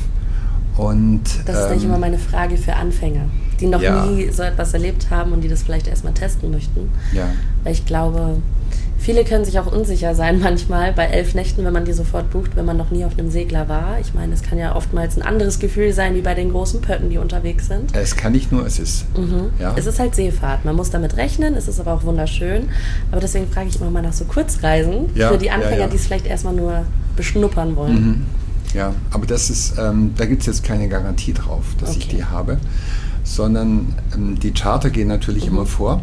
Und, 0.75 1.21
das 1.45 1.71
ist 1.71 1.83
ähm, 1.83 1.89
immer 1.89 1.99
meine 1.99 2.17
Frage 2.17 2.57
für 2.57 2.75
Anfänger, 2.75 3.25
die 3.59 3.67
noch 3.67 3.81
ja. 3.81 4.05
nie 4.05 4.31
so 4.31 4.41
etwas 4.41 4.73
erlebt 4.73 5.11
haben 5.11 5.31
und 5.31 5.41
die 5.41 5.47
das 5.47 5.61
vielleicht 5.61 5.87
erstmal 5.87 6.13
testen 6.13 6.49
möchten. 6.49 6.89
Ja. 7.13 7.29
Weil 7.63 7.73
ich 7.73 7.85
glaube, 7.85 8.37
viele 9.03 9.25
können 9.25 9.45
sich 9.45 9.59
auch 9.59 9.71
unsicher 9.71 10.15
sein 10.15 10.39
manchmal 10.43 10.93
bei 10.93 11.05
elf 11.05 11.35
Nächten, 11.35 11.63
wenn 11.65 11.73
man 11.73 11.85
die 11.85 11.93
sofort 11.93 12.31
bucht, 12.31 12.55
wenn 12.55 12.65
man 12.65 12.77
noch 12.77 12.89
nie 12.89 13.05
auf 13.05 13.17
einem 13.17 13.29
Segler 13.29 13.69
war. 13.69 13.99
Ich 13.99 14.13
meine, 14.13 14.33
es 14.33 14.41
kann 14.41 14.57
ja 14.57 14.75
oftmals 14.75 15.17
ein 15.17 15.21
anderes 15.21 15.59
Gefühl 15.59 15.93
sein 15.93 16.15
wie 16.15 16.21
bei 16.21 16.33
den 16.33 16.51
großen 16.51 16.81
Pötten, 16.81 17.09
die 17.09 17.17
unterwegs 17.17 17.67
sind. 17.67 17.95
Es 17.95 18.15
kann 18.15 18.31
nicht 18.31 18.51
nur, 18.51 18.65
es 18.65 18.79
ist. 18.79 19.05
Mhm. 19.17 19.51
Ja. 19.59 19.75
Es 19.77 19.85
ist 19.85 19.99
halt 19.99 20.15
Seefahrt. 20.15 20.65
Man 20.65 20.75
muss 20.75 20.89
damit 20.89 21.17
rechnen, 21.17 21.53
es 21.55 21.67
ist 21.67 21.79
aber 21.79 21.93
auch 21.93 22.03
wunderschön. 22.03 22.69
Aber 23.11 23.21
deswegen 23.21 23.47
frage 23.47 23.69
ich 23.69 23.79
immer 23.79 23.91
mal 23.91 24.01
nach 24.01 24.13
so 24.13 24.25
Kurzreisen 24.25 25.09
ja, 25.15 25.29
für 25.29 25.37
die 25.37 25.51
Anfänger, 25.51 25.81
ja, 25.81 25.87
die 25.87 25.97
es 25.97 26.05
vielleicht 26.05 26.25
erstmal 26.25 26.53
nur 26.53 26.85
beschnuppern 27.15 27.75
wollen. 27.75 27.93
Mhm. 27.93 28.25
Ja, 28.73 28.93
aber 29.11 29.27
das 29.27 29.49
ist, 29.49 29.77
ähm, 29.77 30.13
da 30.17 30.25
gibt 30.25 30.41
es 30.41 30.47
jetzt 30.47 30.63
keine 30.63 30.87
Garantie 30.87 31.33
drauf, 31.33 31.63
dass 31.79 31.91
okay. 31.91 31.99
ich 31.99 32.07
die 32.07 32.25
habe, 32.25 32.57
sondern 33.23 33.93
ähm, 34.15 34.39
die 34.39 34.51
Charter 34.51 34.89
gehen 34.89 35.07
natürlich 35.07 35.45
mhm. 35.45 35.57
immer 35.57 35.65
vor. 35.65 36.01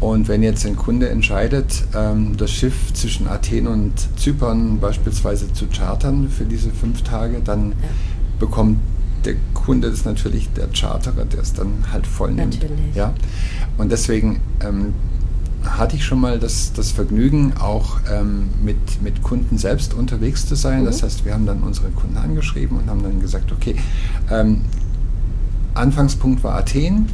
Und 0.00 0.28
wenn 0.28 0.42
jetzt 0.42 0.66
ein 0.66 0.76
Kunde 0.76 1.10
entscheidet, 1.10 1.84
ähm, 1.94 2.36
das 2.36 2.50
Schiff 2.50 2.92
zwischen 2.94 3.28
Athen 3.28 3.66
und 3.66 3.92
Zypern 4.18 4.80
beispielsweise 4.80 5.52
zu 5.52 5.66
chartern 5.66 6.30
für 6.30 6.44
diese 6.44 6.70
fünf 6.70 7.02
Tage, 7.02 7.40
dann 7.44 7.70
ja. 7.70 7.76
bekommt 8.38 8.78
der 9.26 9.34
Kunde 9.52 9.90
das 9.90 10.06
natürlich 10.06 10.48
der 10.54 10.68
Charterer, 10.72 11.26
der 11.26 11.40
es 11.40 11.52
dann 11.52 11.84
halt 11.92 12.06
voll 12.06 12.32
nimmt. 12.32 12.62
Natürlich. 12.62 12.94
Ja? 12.94 13.12
Und 13.76 13.92
deswegen 13.92 14.40
ähm, 14.64 14.94
hatte 15.64 15.96
ich 15.96 16.04
schon 16.04 16.20
mal 16.20 16.38
das, 16.38 16.72
das 16.72 16.90
Vergnügen, 16.90 17.52
auch 17.58 18.00
ähm, 18.10 18.48
mit, 18.62 19.02
mit 19.02 19.22
Kunden 19.22 19.58
selbst 19.58 19.92
unterwegs 19.92 20.46
zu 20.46 20.54
sein. 20.54 20.80
Mhm. 20.80 20.86
Das 20.86 21.02
heißt, 21.02 21.24
wir 21.24 21.34
haben 21.34 21.44
dann 21.44 21.62
unsere 21.62 21.90
Kunden 21.90 22.16
angeschrieben 22.16 22.78
und 22.78 22.88
haben 22.88 23.02
dann 23.02 23.20
gesagt, 23.20 23.52
okay, 23.52 23.76
ähm, 24.30 24.62
Anfangspunkt 25.74 26.42
war 26.42 26.56
Athen. 26.56 27.08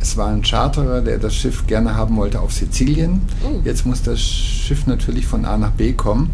Es 0.00 0.16
war 0.16 0.28
ein 0.28 0.42
Charterer, 0.42 1.02
der 1.02 1.18
das 1.18 1.34
Schiff 1.34 1.66
gerne 1.66 1.94
haben 1.94 2.16
wollte 2.16 2.40
auf 2.40 2.52
Sizilien. 2.52 3.12
Mhm. 3.12 3.64
Jetzt 3.64 3.84
muss 3.84 4.02
das 4.02 4.20
Schiff 4.20 4.86
natürlich 4.86 5.26
von 5.26 5.44
A 5.44 5.58
nach 5.58 5.72
B 5.72 5.92
kommen. 5.92 6.30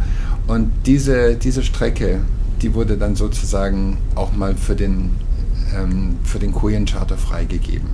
Und 0.47 0.71
diese, 0.87 1.35
diese 1.35 1.63
Strecke, 1.63 2.21
die 2.63 2.75
wurde 2.75 2.97
dann 2.97 3.17
sozusagen 3.17 3.99
auch 4.15 4.33
mal 4.33 4.55
für 4.55 4.77
den 4.77 5.11
ähm, 5.75 6.17
für 6.23 6.39
den 6.39 6.53
Korean 6.53 6.85
Charter 6.85 7.17
freigegeben. 7.17 7.89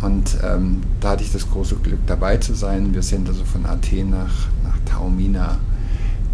Und 0.00 0.38
ähm, 0.42 0.82
da 1.00 1.10
hatte 1.10 1.22
ich 1.22 1.32
das 1.32 1.48
große 1.50 1.76
Glück 1.76 2.00
dabei 2.06 2.36
zu 2.38 2.54
sein. 2.54 2.94
Wir 2.94 3.02
sind 3.02 3.28
also 3.28 3.44
von 3.44 3.66
Athen 3.66 4.10
nach, 4.10 4.48
nach 4.64 4.78
Taormina 4.84 5.58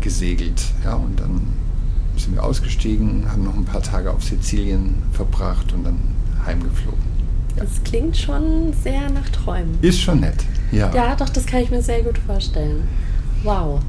gesegelt. 0.00 0.62
Ja, 0.84 0.94
und 0.94 1.18
dann 1.20 1.42
sind 2.16 2.34
wir 2.34 2.44
ausgestiegen, 2.44 3.30
haben 3.30 3.44
noch 3.44 3.56
ein 3.56 3.64
paar 3.64 3.82
Tage 3.82 4.10
auf 4.10 4.22
Sizilien 4.22 5.02
verbracht 5.12 5.72
und 5.72 5.84
dann 5.84 5.98
heimgeflogen. 6.44 7.13
Das 7.56 7.82
klingt 7.84 8.16
schon 8.16 8.72
sehr 8.82 9.08
nach 9.10 9.28
Träumen. 9.30 9.78
Ist 9.80 10.00
schon 10.00 10.20
nett, 10.20 10.44
ja. 10.72 10.92
Ja, 10.94 11.14
doch, 11.14 11.28
das 11.28 11.46
kann 11.46 11.60
ich 11.60 11.70
mir 11.70 11.82
sehr 11.82 12.02
gut 12.02 12.18
vorstellen. 12.18 12.88
Wow 13.42 13.80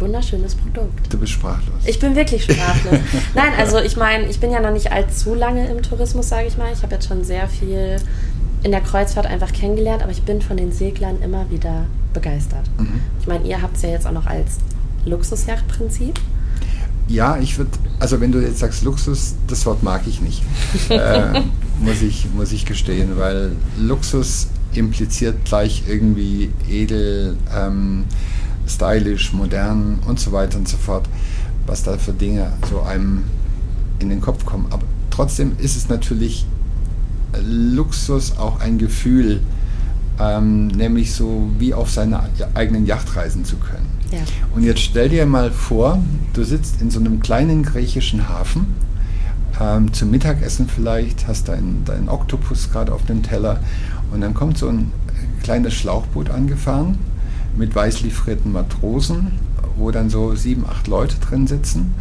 wunderschönes 0.00 0.54
Produkt. 0.54 1.12
Du 1.12 1.18
bist 1.18 1.32
sprachlos. 1.32 1.84
Ich 1.84 1.98
bin 1.98 2.14
wirklich 2.14 2.44
sprachlos. 2.50 3.00
Nein, 3.34 3.52
also 3.58 3.78
ich 3.78 3.96
meine, 3.96 4.26
ich 4.26 4.40
bin 4.40 4.50
ja 4.50 4.60
noch 4.60 4.72
nicht 4.72 4.92
allzu 4.92 5.34
lange 5.34 5.68
im 5.68 5.82
Tourismus, 5.82 6.28
sage 6.28 6.46
ich 6.46 6.56
mal. 6.56 6.72
Ich 6.72 6.82
habe 6.82 6.94
jetzt 6.94 7.08
schon 7.08 7.24
sehr 7.24 7.48
viel 7.48 7.96
in 8.62 8.72
der 8.72 8.80
Kreuzfahrt 8.80 9.26
einfach 9.26 9.52
kennengelernt, 9.52 10.02
aber 10.02 10.12
ich 10.12 10.22
bin 10.22 10.42
von 10.42 10.56
den 10.56 10.72
Seglern 10.72 11.20
immer 11.22 11.48
wieder 11.50 11.86
begeistert. 12.12 12.68
Mhm. 12.78 13.00
Ich 13.20 13.26
meine, 13.26 13.46
ihr 13.46 13.62
habt 13.62 13.76
es 13.76 13.82
ja 13.82 13.90
jetzt 13.90 14.06
auch 14.06 14.12
noch 14.12 14.26
als 14.26 14.58
Luxusjachtprinzip. 15.04 16.18
Ja, 17.08 17.38
ich 17.38 17.56
würde, 17.56 17.70
also 17.98 18.20
wenn 18.20 18.32
du 18.32 18.40
jetzt 18.40 18.58
sagst 18.58 18.84
Luxus, 18.84 19.34
das 19.46 19.64
Wort 19.64 19.82
mag 19.82 20.02
ich 20.06 20.20
nicht, 20.20 20.42
äh, 20.90 21.42
muss, 21.80 22.02
ich, 22.02 22.26
muss 22.34 22.52
ich 22.52 22.66
gestehen, 22.66 23.16
weil 23.16 23.52
Luxus 23.78 24.48
impliziert 24.74 25.44
gleich 25.44 25.84
irgendwie 25.88 26.50
edel, 26.68 27.36
ähm, 27.56 28.04
stylisch, 28.66 29.32
modern 29.32 30.00
und 30.06 30.20
so 30.20 30.32
weiter 30.32 30.58
und 30.58 30.68
so 30.68 30.76
fort, 30.76 31.08
was 31.66 31.82
da 31.82 31.96
für 31.96 32.12
Dinge 32.12 32.52
so 32.68 32.82
einem 32.82 33.24
in 33.98 34.10
den 34.10 34.20
Kopf 34.20 34.44
kommen. 34.44 34.66
Aber 34.70 34.84
trotzdem 35.10 35.56
ist 35.58 35.76
es 35.76 35.88
natürlich 35.88 36.46
Luxus 37.42 38.36
auch 38.36 38.60
ein 38.60 38.78
Gefühl, 38.78 39.40
ähm, 40.20 40.68
nämlich 40.68 41.14
so 41.14 41.48
wie 41.58 41.74
auf 41.74 41.90
seine 41.90 42.28
eigenen 42.54 42.86
Yacht 42.86 43.16
reisen 43.16 43.44
zu 43.44 43.56
können. 43.56 43.97
Und 44.54 44.62
jetzt 44.62 44.80
stell 44.80 45.08
dir 45.08 45.26
mal 45.26 45.50
vor, 45.50 46.02
du 46.32 46.44
sitzt 46.44 46.80
in 46.80 46.90
so 46.90 47.00
einem 47.00 47.20
kleinen 47.20 47.62
griechischen 47.62 48.28
Hafen 48.28 48.66
ähm, 49.60 49.92
zum 49.92 50.10
Mittagessen 50.10 50.68
vielleicht, 50.68 51.26
hast 51.26 51.48
deinen 51.48 51.82
dein 51.84 52.08
Oktopus 52.08 52.70
gerade 52.70 52.92
auf 52.92 53.04
dem 53.06 53.22
Teller 53.22 53.60
und 54.12 54.20
dann 54.20 54.34
kommt 54.34 54.58
so 54.58 54.68
ein 54.68 54.92
kleines 55.42 55.74
Schlauchboot 55.74 56.30
angefahren 56.30 56.98
mit 57.56 57.74
weiß 57.74 58.02
livrierten 58.02 58.52
Matrosen, 58.52 59.32
wo 59.76 59.90
dann 59.90 60.10
so 60.10 60.34
sieben, 60.34 60.64
acht 60.66 60.86
Leute 60.86 61.16
drin 61.18 61.46
sitzen. 61.46 61.94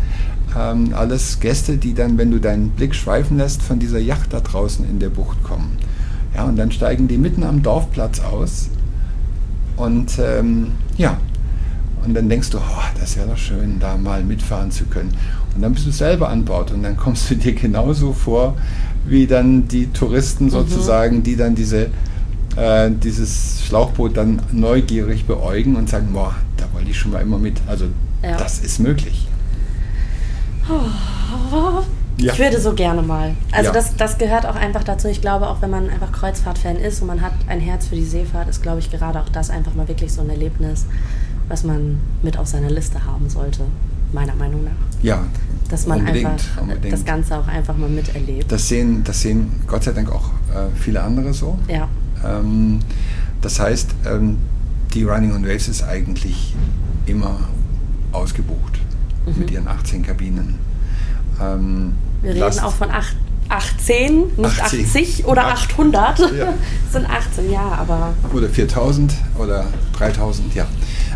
Ähm, 0.57 0.93
alles 0.93 1.39
Gäste, 1.39 1.77
die 1.77 1.93
dann, 1.93 2.17
wenn 2.17 2.31
du 2.31 2.39
deinen 2.39 2.69
Blick 2.69 2.95
schweifen 2.95 3.37
lässt, 3.37 3.61
von 3.61 3.79
dieser 3.79 3.99
Yacht 3.99 4.33
da 4.33 4.39
draußen 4.39 4.87
in 4.87 4.99
der 4.99 5.09
Bucht 5.09 5.43
kommen. 5.43 5.77
Ja, 6.35 6.45
und 6.45 6.57
dann 6.57 6.71
steigen 6.71 7.07
die 7.07 7.17
mitten 7.17 7.43
am 7.43 7.63
Dorfplatz 7.63 8.19
aus 8.19 8.69
und 9.77 10.19
ähm, 10.19 10.71
ja, 10.97 11.17
und 12.05 12.13
dann 12.13 12.29
denkst 12.29 12.49
du, 12.51 12.57
oh, 12.57 12.99
das 12.99 13.17
wäre 13.17 13.27
doch 13.27 13.37
schön, 13.37 13.79
da 13.79 13.97
mal 13.97 14.23
mitfahren 14.23 14.71
zu 14.71 14.85
können. 14.85 15.13
Und 15.55 15.61
dann 15.61 15.73
bist 15.73 15.85
du 15.85 15.91
selber 15.91 16.29
an 16.29 16.45
Bord 16.45 16.71
und 16.71 16.83
dann 16.83 16.97
kommst 16.97 17.29
du 17.29 17.35
dir 17.35 17.53
genauso 17.53 18.13
vor, 18.13 18.55
wie 19.05 19.27
dann 19.27 19.67
die 19.67 19.87
Touristen 19.87 20.45
mhm. 20.45 20.49
sozusagen, 20.51 21.17
mhm. 21.17 21.23
die 21.23 21.35
dann 21.35 21.55
diese, 21.55 21.89
äh, 22.55 22.91
dieses 22.91 23.63
Schlauchboot 23.65 24.15
dann 24.15 24.41
neugierig 24.51 25.25
beäugen 25.25 25.75
und 25.75 25.89
sagen, 25.89 26.09
boah, 26.13 26.35
da 26.57 26.65
wollte 26.73 26.91
ich 26.91 26.97
schon 26.97 27.11
mal 27.11 27.21
immer 27.21 27.37
mit. 27.37 27.61
Also 27.67 27.85
ja. 28.23 28.37
das 28.37 28.59
ist 28.59 28.79
möglich. 28.79 29.27
Oh, 30.69 31.83
ja. 32.19 32.33
Ich 32.33 32.39
würde 32.39 32.59
so 32.59 32.73
gerne 32.73 33.03
mal. 33.03 33.35
Also 33.51 33.67
ja. 33.67 33.73
das, 33.73 33.95
das 33.95 34.17
gehört 34.17 34.45
auch 34.45 34.55
einfach 34.55 34.83
dazu. 34.83 35.07
Ich 35.07 35.21
glaube, 35.21 35.47
auch 35.47 35.61
wenn 35.61 35.69
man 35.69 35.89
einfach 35.89 36.11
Kreuzfahrtfan 36.11 36.77
ist 36.77 37.01
und 37.01 37.07
man 37.07 37.21
hat 37.21 37.33
ein 37.47 37.59
Herz 37.59 37.87
für 37.87 37.95
die 37.95 38.05
Seefahrt, 38.05 38.49
ist, 38.49 38.63
glaube 38.63 38.79
ich, 38.79 38.89
gerade 38.89 39.19
auch 39.19 39.29
das 39.29 39.49
einfach 39.49 39.75
mal 39.75 39.87
wirklich 39.87 40.11
so 40.11 40.21
ein 40.21 40.29
Erlebnis, 40.29 40.87
was 41.49 41.63
man 41.63 41.99
mit 42.21 42.37
auf 42.37 42.47
seiner 42.47 42.69
Liste 42.69 43.03
haben 43.05 43.29
sollte, 43.29 43.63
meiner 44.13 44.35
Meinung 44.35 44.63
nach. 44.63 44.71
Ja. 45.01 45.23
Dass 45.69 45.85
man 45.85 46.05
einfach 46.05 46.39
unbedingt. 46.61 46.93
das 46.93 47.03
Ganze 47.03 47.37
auch 47.37 47.47
einfach 47.47 47.77
mal 47.77 47.89
miterlebt. 47.89 48.51
Das 48.51 48.67
sehen, 48.67 49.03
das 49.03 49.21
sehen 49.21 49.51
Gott 49.67 49.83
sei 49.83 49.91
Dank 49.91 50.11
auch 50.11 50.29
äh, 50.53 50.69
viele 50.75 51.01
andere 51.03 51.33
so. 51.33 51.57
Ja. 51.67 51.87
Ähm, 52.23 52.79
das 53.41 53.59
heißt, 53.59 53.89
ähm, 54.05 54.37
die 54.93 55.03
Running 55.03 55.33
on 55.33 55.45
Waves 55.45 55.67
ist 55.67 55.83
eigentlich 55.83 56.55
immer 57.05 57.39
ausgebucht 58.11 58.79
mhm. 59.25 59.39
mit 59.39 59.51
ihren 59.51 59.67
18 59.67 60.03
Kabinen. 60.03 60.55
Ähm, 61.41 61.93
Wir 62.21 62.33
reden 62.33 62.59
auch 62.59 62.73
von 62.73 62.89
8, 62.89 63.15
18, 63.49 64.37
nicht 64.37 64.61
80. 64.61 64.85
80 64.85 65.25
oder 65.25 65.47
800. 65.47 66.19
Ja. 66.19 66.53
Es 66.87 66.93
sind 66.93 67.05
18, 67.09 67.51
ja, 67.51 67.77
aber. 67.79 68.13
Oder 68.33 68.47
4000 68.47 69.13
oder 69.37 69.65
3000, 69.97 70.55
ja. 70.55 70.65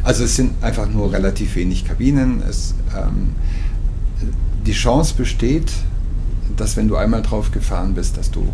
Also 0.03 0.23
es 0.23 0.35
sind 0.35 0.63
einfach 0.63 0.89
nur 0.89 1.11
relativ 1.11 1.55
wenig 1.55 1.85
Kabinen. 1.85 2.41
Es, 2.47 2.73
ähm, 2.95 3.35
die 4.65 4.73
Chance 4.73 5.15
besteht, 5.15 5.71
dass 6.57 6.77
wenn 6.77 6.87
du 6.87 6.95
einmal 6.95 7.21
drauf 7.21 7.51
gefahren 7.51 7.93
bist, 7.93 8.17
dass 8.17 8.31
du 8.31 8.47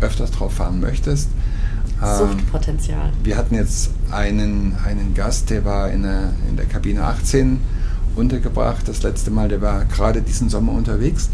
öfters 0.00 0.30
drauf 0.30 0.54
fahren 0.54 0.80
möchtest. 0.80 1.28
Ähm, 2.02 2.18
Suchtpotenzial. 2.18 3.12
Wir 3.22 3.36
hatten 3.36 3.54
jetzt 3.54 3.90
einen, 4.10 4.76
einen 4.84 5.14
Gast, 5.14 5.50
der 5.50 5.64
war 5.64 5.90
in 5.90 6.02
der, 6.02 6.32
in 6.48 6.56
der 6.56 6.66
Kabine 6.66 7.04
18 7.04 7.60
untergebracht. 8.16 8.88
Das 8.88 9.02
letzte 9.02 9.30
Mal, 9.30 9.48
der 9.48 9.60
war 9.60 9.84
gerade 9.84 10.22
diesen 10.22 10.48
Sommer 10.48 10.72
unterwegs. 10.72 11.28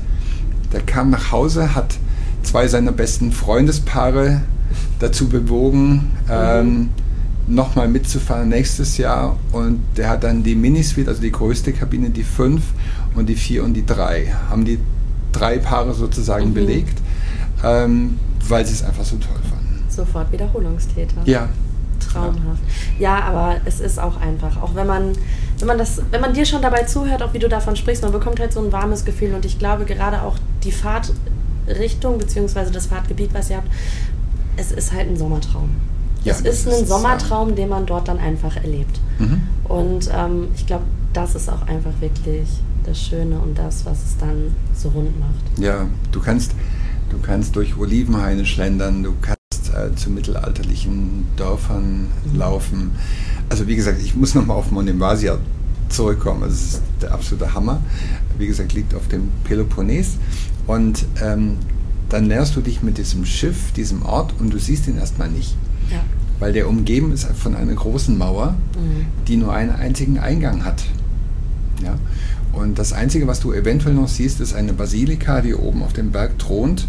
Der 0.73 0.81
kam 0.81 1.11
nach 1.11 1.31
Hause, 1.31 1.75
hat 1.75 1.97
zwei 2.43 2.69
seiner 2.69 2.93
besten 2.93 3.33
Freundespaare 3.33 4.43
dazu 4.99 5.29
bewogen, 5.29 5.93
mhm. 5.93 6.31
ähm, 6.31 6.89
nochmal 7.47 7.89
mitzufahren 7.89 8.49
nächstes 8.49 8.97
Jahr. 8.97 9.37
Und 9.53 9.81
der 9.97 10.09
hat 10.11 10.25
dann 10.25 10.43
die 10.43 10.55
Minisuite, 10.55 11.09
also 11.09 11.21
die 11.21 11.33
größte 11.33 11.73
Kabine, 11.73 12.11
die 12.11 12.25
5 12.25 12.63
und 13.15 13.29
die 13.29 13.37
4 13.37 13.65
und 13.65 13.75
die 13.75 13.87
3, 13.87 14.33
haben 14.51 14.65
die 14.65 14.79
drei 15.33 15.59
Paare 15.59 15.95
sozusagen 15.95 16.51
mhm. 16.51 16.55
belegt, 16.55 16.99
ähm, 17.65 18.19
weil 18.49 18.65
sie 18.67 18.73
es 18.73 18.83
einfach 18.83 19.05
so 19.05 19.17
toll 19.17 19.39
fanden. 19.51 19.85
Sofort 19.89 20.33
Wiederholungstäter. 20.33 21.23
Ja. 21.25 21.49
Traumhaft. 22.01 22.63
Ja. 22.99 23.19
ja, 23.19 23.25
aber 23.25 23.57
es 23.65 23.81
ist 23.81 23.99
auch 23.99 24.21
einfach, 24.21 24.63
auch 24.63 24.75
wenn 24.75 24.87
man, 24.87 25.13
wenn 25.59 25.67
man 25.67 25.79
das, 25.79 26.03
wenn 26.11 26.21
man 26.21 26.35
dir 26.35 26.45
schon 26.45 26.63
dabei 26.63 26.83
zuhört, 26.83 27.23
auch 27.23 27.33
wie 27.35 27.39
du 27.39 27.49
davon 27.49 27.77
sprichst, 27.77 28.03
man 28.03 28.13
bekommt 28.13 28.39
halt 28.39 28.53
so 28.53 28.61
ein 28.61 28.73
warmes 28.73 29.05
Gefühl 29.05 29.35
und 29.35 29.45
ich 29.45 29.59
glaube 29.59 29.85
gerade 29.85 30.23
auch 30.23 30.37
die 30.63 30.73
Fahrtrichtung 30.73 32.19
bzw. 32.19 32.71
das 32.71 32.87
Fahrtgebiet, 32.87 33.33
was 33.33 33.51
ihr 33.51 33.57
habt, 33.57 33.69
es 34.57 34.73
ist 34.73 34.93
halt 34.93 35.09
ein 35.09 35.17
Sommertraum. 35.17 35.71
Ja, 36.27 36.35
es 36.35 36.41
ist 36.41 36.69
ein 36.69 36.87
Sommertraum, 36.87 37.55
den 37.55 37.69
man 37.69 37.87
dort 37.87 38.09
dann 38.09 38.19
einfach 38.19 38.57
erlebt. 38.57 39.01
Mhm. 39.19 39.43
Und 39.65 40.11
ähm, 40.12 40.49
ich 40.55 40.67
glaube, 40.67 40.85
das 41.12 41.35
ist 41.35 41.49
auch 41.49 41.67
einfach 41.67 41.93
wirklich 42.01 42.49
das 42.85 43.01
Schöne 43.01 43.39
und 43.39 43.59
das, 43.59 43.87
was 43.87 44.05
es 44.05 44.17
dann 44.19 44.55
so 44.75 44.89
rund 44.91 45.19
macht. 45.19 45.59
Ja, 45.59 45.87
du 46.12 46.21
kannst, 46.21 46.53
du 47.11 47.19
kannst 47.19 47.57
durch 47.57 47.77
Olivenhaine 47.77 48.45
schlendern, 48.45 49.03
du 49.03 49.15
kannst 49.21 49.73
äh, 49.75 49.95
zu 49.95 50.11
mittelalterlichen 50.11 51.27
Dörfern 51.37 52.09
mhm. 52.25 52.39
laufen. 52.39 52.91
Also 53.49 53.67
wie 53.67 53.77
gesagt, 53.77 54.01
ich 54.03 54.15
muss 54.15 54.35
nochmal 54.35 54.57
auf 54.57 54.71
Monemvasia 54.71 55.39
zurückkommen. 55.89 56.43
Das 56.43 56.53
ist 56.53 56.83
der 57.01 57.12
absolute 57.12 57.55
Hammer. 57.55 57.81
Wie 58.39 58.47
gesagt, 58.47 58.73
liegt 58.73 58.95
auf 58.95 59.09
dem 59.09 59.31
Peloponnes. 59.45 60.17
Und 60.67 61.07
ähm, 61.23 61.59
dann 62.09 62.27
lernst 62.27 62.57
du 62.57 62.61
dich 62.61 62.83
mit 62.83 62.99
diesem 62.99 63.25
Schiff, 63.25 63.73
diesem 63.73 64.03
Ort, 64.03 64.35
und 64.39 64.53
du 64.53 64.59
siehst 64.59 64.87
ihn 64.87 64.99
erstmal 64.99 65.31
nicht. 65.31 65.57
Ja. 65.90 66.01
Weil 66.38 66.53
der 66.53 66.68
umgeben 66.68 67.12
ist 67.12 67.25
von 67.25 67.55
einer 67.55 67.72
großen 67.72 68.16
Mauer, 68.16 68.55
mhm. 68.75 69.07
die 69.27 69.37
nur 69.37 69.53
einen 69.53 69.70
einzigen 69.70 70.18
Eingang 70.18 70.64
hat. 70.64 70.85
Ja? 71.83 71.96
Und 72.53 72.79
das 72.79 72.92
Einzige, 72.92 73.27
was 73.27 73.40
du 73.40 73.53
eventuell 73.53 73.94
noch 73.94 74.09
siehst, 74.09 74.40
ist 74.40 74.55
eine 74.55 74.72
Basilika, 74.72 75.40
die 75.40 75.55
oben 75.55 75.83
auf 75.83 75.92
dem 75.92 76.11
Berg 76.11 76.38
thront, 76.38 76.88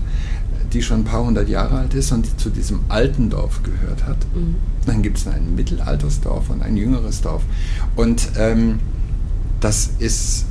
die 0.74 0.82
schon 0.82 1.02
ein 1.02 1.04
paar 1.04 1.24
hundert 1.24 1.50
Jahre 1.50 1.78
alt 1.78 1.94
ist 1.94 2.12
und 2.12 2.26
die 2.26 2.38
zu 2.38 2.50
diesem 2.50 2.80
alten 2.90 3.30
Dorf 3.30 3.62
gehört 3.64 4.06
hat. 4.06 4.18
Mhm. 4.34 4.56
Dann 4.86 5.02
gibt 5.02 5.18
es 5.18 5.28
ein 5.28 5.56
Mittelaltersdorf 5.56 6.50
und 6.50 6.62
ein 6.62 6.78
jüngeres 6.78 7.22
Dorf. 7.22 7.44
Und 7.96 8.30
ähm, 8.38 8.80
das 9.60 9.92
ist, 10.00 10.46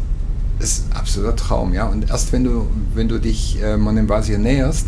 ist 0.58 0.86
ein 0.90 0.96
absoluter 0.96 1.36
Traum. 1.36 1.72
Ja? 1.72 1.86
Und 1.86 2.10
erst 2.10 2.32
wenn 2.32 2.44
du, 2.44 2.66
wenn 2.94 3.08
du 3.08 3.18
dich 3.18 3.62
äh, 3.62 3.76
Monemvasia 3.76 4.38
näherst, 4.38 4.86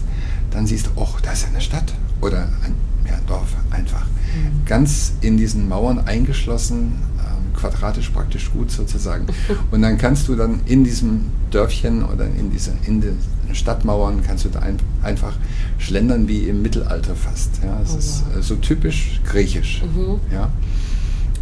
dann 0.51 0.67
siehst 0.67 0.87
du, 0.87 0.91
oh, 0.97 1.09
da 1.23 1.33
ist 1.33 1.47
eine 1.47 1.61
Stadt 1.61 1.93
oder 2.21 2.49
ein 2.65 2.75
ja, 3.09 3.19
Dorf 3.27 3.55
einfach. 3.71 4.05
Mhm. 4.05 4.65
Ganz 4.67 5.13
in 5.21 5.37
diesen 5.37 5.69
Mauern 5.69 6.01
eingeschlossen, 6.01 6.93
ähm, 7.19 7.55
quadratisch 7.55 8.11
praktisch 8.11 8.51
gut 8.51 8.71
sozusagen. 8.71 9.27
Und 9.71 9.83
dann 9.83 9.99
kannst 9.99 10.29
du 10.29 10.37
dann 10.37 10.61
in 10.67 10.85
diesem 10.85 11.27
Dörfchen 11.51 12.05
oder 12.05 12.27
in, 12.27 12.51
diese, 12.51 12.73
in 12.85 13.01
den 13.01 13.19
Stadtmauern 13.53 14.23
kannst 14.23 14.45
du 14.45 14.51
da 14.51 14.61
ein, 14.61 14.77
einfach 15.03 15.35
schlendern 15.79 16.29
wie 16.29 16.49
im 16.49 16.63
Mittelalter 16.63 17.15
fast. 17.15 17.61
Ja, 17.63 17.81
es 17.83 17.95
oh, 17.95 17.99
ist 17.99 18.25
wow. 18.35 18.45
so 18.45 18.57
typisch 18.57 19.21
griechisch. 19.25 19.83
Mhm. 19.83 20.21
Ja. 20.33 20.51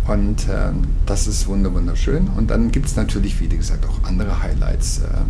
Und 0.06 0.48
äh, 0.48 0.70
das 1.04 1.26
ist 1.26 1.48
wunderschön. 1.48 2.28
Und 2.36 2.50
dann 2.50 2.70
gibt 2.70 2.86
es 2.86 2.94
natürlich, 2.94 3.40
wie 3.40 3.48
gesagt, 3.48 3.86
auch 3.86 4.08
andere 4.08 4.40
Highlights. 4.40 4.98
Äh, 4.98 5.24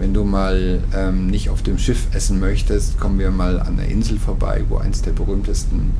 wenn 0.00 0.14
du 0.14 0.24
mal 0.24 0.82
ähm, 0.94 1.26
nicht 1.26 1.50
auf 1.50 1.62
dem 1.62 1.78
Schiff 1.78 2.06
essen 2.14 2.40
möchtest, 2.40 2.98
kommen 2.98 3.18
wir 3.18 3.30
mal 3.30 3.60
an 3.60 3.76
der 3.76 3.88
Insel 3.88 4.18
vorbei, 4.18 4.64
wo 4.66 4.78
eins 4.78 5.02
der 5.02 5.10
berühmtesten 5.10 5.92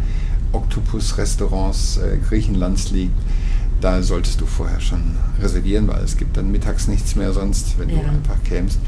Oktopus-Restaurants 0.52 1.98
äh, 1.98 2.16
Griechenlands 2.26 2.92
liegt. 2.92 3.12
Da 3.82 4.02
solltest 4.02 4.40
du 4.40 4.46
vorher 4.46 4.80
schon 4.80 5.02
reservieren, 5.42 5.86
weil 5.86 6.02
es 6.02 6.16
gibt 6.16 6.38
dann 6.38 6.50
mittags 6.50 6.88
nichts 6.88 7.14
mehr 7.14 7.34
sonst, 7.34 7.78
wenn 7.78 7.90
ja. 7.90 7.96
du 7.96 8.08
einfach 8.08 8.42
kämst. 8.42 8.78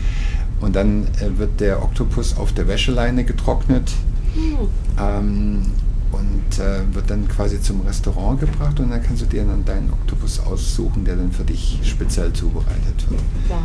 Und 0.63 0.77
dann 0.77 1.09
äh, 1.21 1.37
wird 1.37 1.61
der 1.61 1.83
Oktopus 1.83 2.39
auf 2.39 2.55
der 2.55 2.67
Wäscheleine 2.67 3.25
getrocknet 3.25 3.93
mhm. 4.35 4.69
ähm, 4.99 5.63
und 6.11 6.59
äh, 6.59 6.95
wird 6.95 7.11
dann 7.11 7.29
quasi 7.29 7.61
zum 7.61 7.83
Restaurant 7.83 8.41
gebracht 8.41 8.81
und 8.81 8.89
dann 8.89 9.03
kannst 9.03 9.21
du 9.21 9.27
dir 9.27 9.45
dann 9.45 9.63
deinen 9.67 9.91
Oktopus 9.93 10.41
aussuchen, 10.41 11.05
der 11.05 11.17
dann 11.17 11.33
für 11.33 11.45
dich 11.45 11.81
speziell 11.83 12.33
zubereitet 12.33 13.11
wird. 13.11 13.21
Ja 13.51 13.61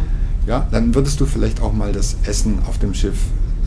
ja, 0.47 0.65
dann 0.71 0.95
würdest 0.95 1.19
du 1.19 1.25
vielleicht 1.25 1.61
auch 1.61 1.73
mal 1.73 1.91
das 1.91 2.15
Essen 2.25 2.59
auf 2.67 2.79
dem 2.79 2.93
Schiff 2.93 3.17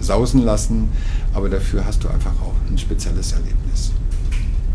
sausen 0.00 0.42
lassen, 0.42 0.88
aber 1.34 1.48
dafür 1.48 1.84
hast 1.84 2.02
du 2.02 2.08
einfach 2.08 2.32
auch 2.42 2.54
ein 2.70 2.78
spezielles 2.78 3.32
Erlebnis. 3.32 3.92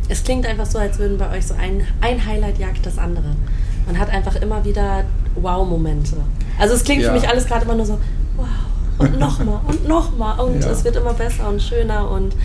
Es 0.08 0.24
klingt 0.24 0.46
einfach 0.46 0.68
so, 0.68 0.78
als 0.78 1.00
würden 1.00 1.18
bei 1.18 1.36
euch 1.36 1.48
so 1.48 1.56
ein, 1.56 1.82
ein 2.02 2.24
Highlight 2.24 2.60
jagt 2.60 2.86
das 2.86 3.00
andere. 3.00 3.36
Man 3.88 3.98
hat 3.98 4.10
einfach 4.10 4.36
immer 4.36 4.63
wieder 4.63 5.04
Wow-Momente. 5.36 6.18
Also 6.60 6.76
es 6.76 6.84
klingt 6.84 7.02
ja. 7.02 7.10
für 7.10 7.20
mich 7.20 7.28
alles 7.28 7.46
gerade 7.48 7.65
immer 7.65 7.76
nur 7.76 7.88
so, 7.88 8.00
wow, 8.38 8.48
und 9.00 9.20
nochmal 9.20 9.60
und 9.68 9.88
nochmal 9.88 10.39
und 10.39 10.62
ja. 10.62 10.70
es 10.70 10.84
wird 10.84 10.96
immer 10.96 11.13
besser 11.13 11.50
und 11.50 11.62
schöner 11.62 12.10
und 12.10 12.36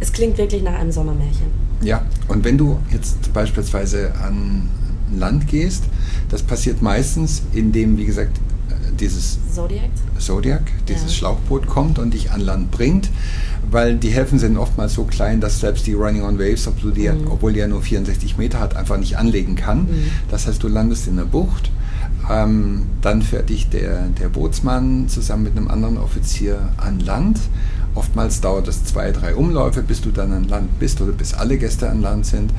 es 0.00 0.12
klingt 0.12 0.38
wirklich 0.38 0.62
nach 0.62 0.74
einem 0.74 0.92
Sommermärchen. 0.92 1.46
Ja, 1.82 2.02
und 2.28 2.44
wenn 2.44 2.56
du 2.56 2.78
jetzt 2.92 3.32
beispielsweise 3.32 4.12
an 4.24 4.68
Land 5.12 5.48
gehst, 5.48 5.84
das 6.28 6.42
passiert 6.42 6.82
meistens, 6.82 7.42
indem, 7.52 7.96
wie 7.96 8.04
gesagt, 8.04 8.38
dieses 9.00 9.38
Zodiac, 9.54 9.90
Zodiac 10.18 10.62
dieses 10.88 11.04
ja. 11.04 11.18
Schlauchboot 11.18 11.66
kommt 11.66 11.98
und 11.98 12.14
dich 12.14 12.30
an 12.30 12.40
Land 12.40 12.70
bringt, 12.70 13.10
weil 13.70 13.96
die 13.96 14.10
Häfen 14.10 14.38
sind 14.38 14.56
oftmals 14.56 14.94
so 14.94 15.04
klein, 15.04 15.40
dass 15.40 15.60
selbst 15.60 15.86
die 15.86 15.94
Running 15.94 16.22
on 16.22 16.38
Waves, 16.38 16.66
obwohl 16.66 16.92
die, 16.92 17.08
mhm. 17.08 17.28
obwohl 17.30 17.52
die 17.52 17.60
ja 17.60 17.68
nur 17.68 17.82
64 17.82 18.36
Meter 18.38 18.60
hat, 18.60 18.76
einfach 18.76 18.98
nicht 18.98 19.16
anlegen 19.18 19.56
kann. 19.56 19.82
Mhm. 19.82 20.10
Das 20.30 20.46
heißt, 20.46 20.62
du 20.62 20.68
landest 20.68 21.06
in 21.08 21.16
der 21.16 21.24
Bucht, 21.24 21.70
Ähm, 22.30 22.86
dann 23.00 23.22
fährt 23.22 23.48
dich 23.48 23.70
der, 23.70 24.08
der 24.08 24.28
Bootsmann 24.28 25.08
zusammen 25.08 25.44
mit 25.44 25.56
einem 25.56 25.68
anderen 25.68 25.96
Offizier 25.96 26.68
an 26.76 27.00
Land. 27.00 27.40
Oftmals 27.98 28.40
dauert 28.40 28.68
es 28.68 28.84
zwei, 28.84 29.10
drei 29.10 29.34
Umläufe, 29.34 29.82
bis 29.82 30.00
du 30.00 30.10
dann 30.10 30.32
an 30.32 30.48
Land 30.48 30.78
bist 30.78 31.00
oder 31.00 31.10
bis 31.10 31.34
alle 31.34 31.58
Gäste 31.58 31.90
an 31.90 32.00
Land 32.00 32.26
sind. 32.26 32.52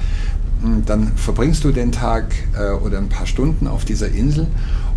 Hm, 0.61 0.83
dann 0.85 1.13
verbringst 1.15 1.63
du 1.63 1.71
den 1.71 1.93
Tag 1.93 2.35
äh, 2.57 2.71
oder 2.71 2.97
ein 2.97 3.07
paar 3.07 3.25
Stunden 3.25 3.65
auf 3.65 3.85
dieser 3.85 4.09
Insel 4.09 4.47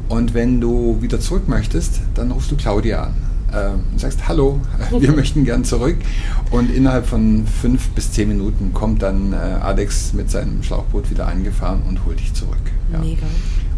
und 0.08 0.34
wenn 0.34 0.60
du 0.60 0.98
wieder 1.00 1.20
zurück 1.20 1.48
möchtest, 1.48 2.00
dann 2.14 2.32
rufst 2.32 2.50
du 2.50 2.56
Claudia 2.56 3.04
an 3.04 3.14
äh, 3.52 3.92
und 3.92 4.00
sagst, 4.00 4.26
hallo, 4.26 4.60
wir 4.98 5.12
möchten 5.16 5.44
gern 5.44 5.64
zurück. 5.64 5.96
Und 6.50 6.70
innerhalb 6.70 7.06
von 7.06 7.46
fünf 7.46 7.90
bis 7.90 8.12
zehn 8.12 8.28
Minuten 8.28 8.72
kommt 8.74 9.02
dann 9.02 9.32
äh, 9.32 9.36
Alex 9.36 10.12
mit 10.12 10.30
seinem 10.30 10.62
Schlauchboot 10.62 11.10
wieder 11.10 11.28
eingefahren 11.28 11.82
und 11.88 12.04
holt 12.04 12.18
dich 12.20 12.34
zurück. 12.34 12.58
Ja. 12.92 12.98
Mega. 12.98 13.26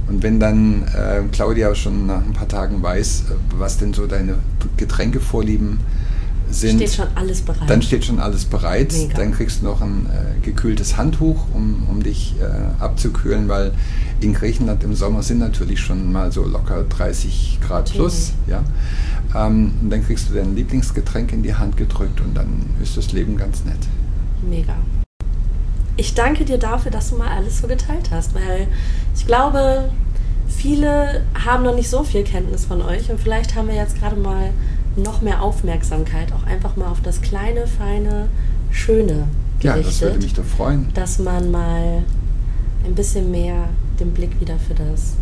Und 0.09 0.23
wenn 0.23 0.41
dann 0.41 0.83
äh, 0.83 1.23
Claudia 1.33 1.75
schon 1.75 2.07
nach 2.07 2.23
ein 2.23 2.33
paar 2.33 2.49
Tagen 2.49 2.83
weiß, 2.83 3.25
äh, 3.31 3.35
was 3.59 3.79
denn 3.79 3.95
so 3.95 4.07
deine 4.07 4.37
Getränkevorlieben 4.77 5.79
sind, 6.55 6.77
steht 6.77 6.95
schon 6.95 7.09
alles 7.15 7.43
bereit. 7.43 7.69
dann 7.69 7.83
steht 7.83 8.05
schon 8.05 8.21
alles 8.21 8.45
bereit. 8.45 8.93
Mega. 8.93 9.17
Dann 9.17 9.33
kriegst 9.33 9.61
du 9.61 9.67
noch 9.67 9.81
ein 9.81 10.07
äh, 10.07 10.41
gekühltes 10.45 10.97
Handtuch, 10.97 11.47
um, 11.53 11.87
um 11.91 12.03
dich 12.03 12.35
äh, 12.41 12.83
abzukühlen, 12.83 13.49
weil 13.49 13.73
in 14.21 14.35
Griechenland 14.35 14.83
im 14.85 14.95
Sommer 14.95 15.23
sind 15.23 15.39
natürlich 15.39 15.81
schon 15.81 16.13
mal 16.13 16.33
so 16.33 16.45
locker 16.45 16.85
30 16.85 17.59
Grad 17.67 17.93
plus. 17.93 18.33
Ja. 18.47 18.63
Ähm, 19.35 19.73
und 19.83 19.91
dann 19.91 20.05
kriegst 20.05 20.31
du 20.31 20.35
dein 20.35 20.55
Lieblingsgetränk 20.55 21.33
in 21.33 21.43
die 21.43 21.55
Hand 21.55 21.77
gedrückt 21.77 22.21
und 22.21 22.35
dann 22.35 22.49
ist 22.83 22.97
das 22.97 23.13
Leben 23.13 23.37
ganz 23.37 23.65
nett. 23.65 23.79
Mega. 24.49 24.75
Ich 25.97 26.15
danke 26.15 26.45
dir 26.45 26.59
dafür, 26.59 26.91
dass 26.91 27.11
du 27.11 27.17
mal 27.17 27.29
alles 27.29 27.59
so 27.59 27.69
geteilt 27.69 28.11
hast, 28.11 28.35
weil 28.35 28.67
ich 29.15 29.27
glaube, 29.27 29.91
viele 30.49 31.25
haben 31.45 31.65
noch 31.65 31.75
nicht 31.75 31.89
so 31.89 32.03
viel 32.03 32.25
Kenntnis 32.25 32.65
von 32.65 32.83
euch 32.83 33.11
und 33.11 33.21
vielleicht 33.21 33.55
haben 33.55 33.69
wir 33.69 33.75
jetzt 33.75 33.99
gerade 33.99 34.17
mal 34.17 34.51
noch 34.97 35.23
mehr 35.23 35.43
Aufmerksamkeit 35.43 36.33
auch 36.33 36.45
einfach 36.45 36.77
mal 36.77 36.89
auf 36.89 37.01
das 37.01 37.21
kleine, 37.21 37.67
feine, 37.67 38.29
schöne 38.71 39.27
gerichtet. 39.61 39.63
Ja, 39.63 39.77
das 39.77 40.01
würde 40.01 40.19
mich 40.19 40.35
doch 40.35 40.45
freuen. 40.45 40.89
Dass 40.95 41.19
man 41.19 41.51
mal 41.51 42.03
ein 42.85 42.95
bisschen 42.95 43.31
mehr 43.31 43.69
den 43.99 44.13
Blick 44.13 44.41
wieder 44.41 44.59
für 44.59 44.75
das 44.75 45.15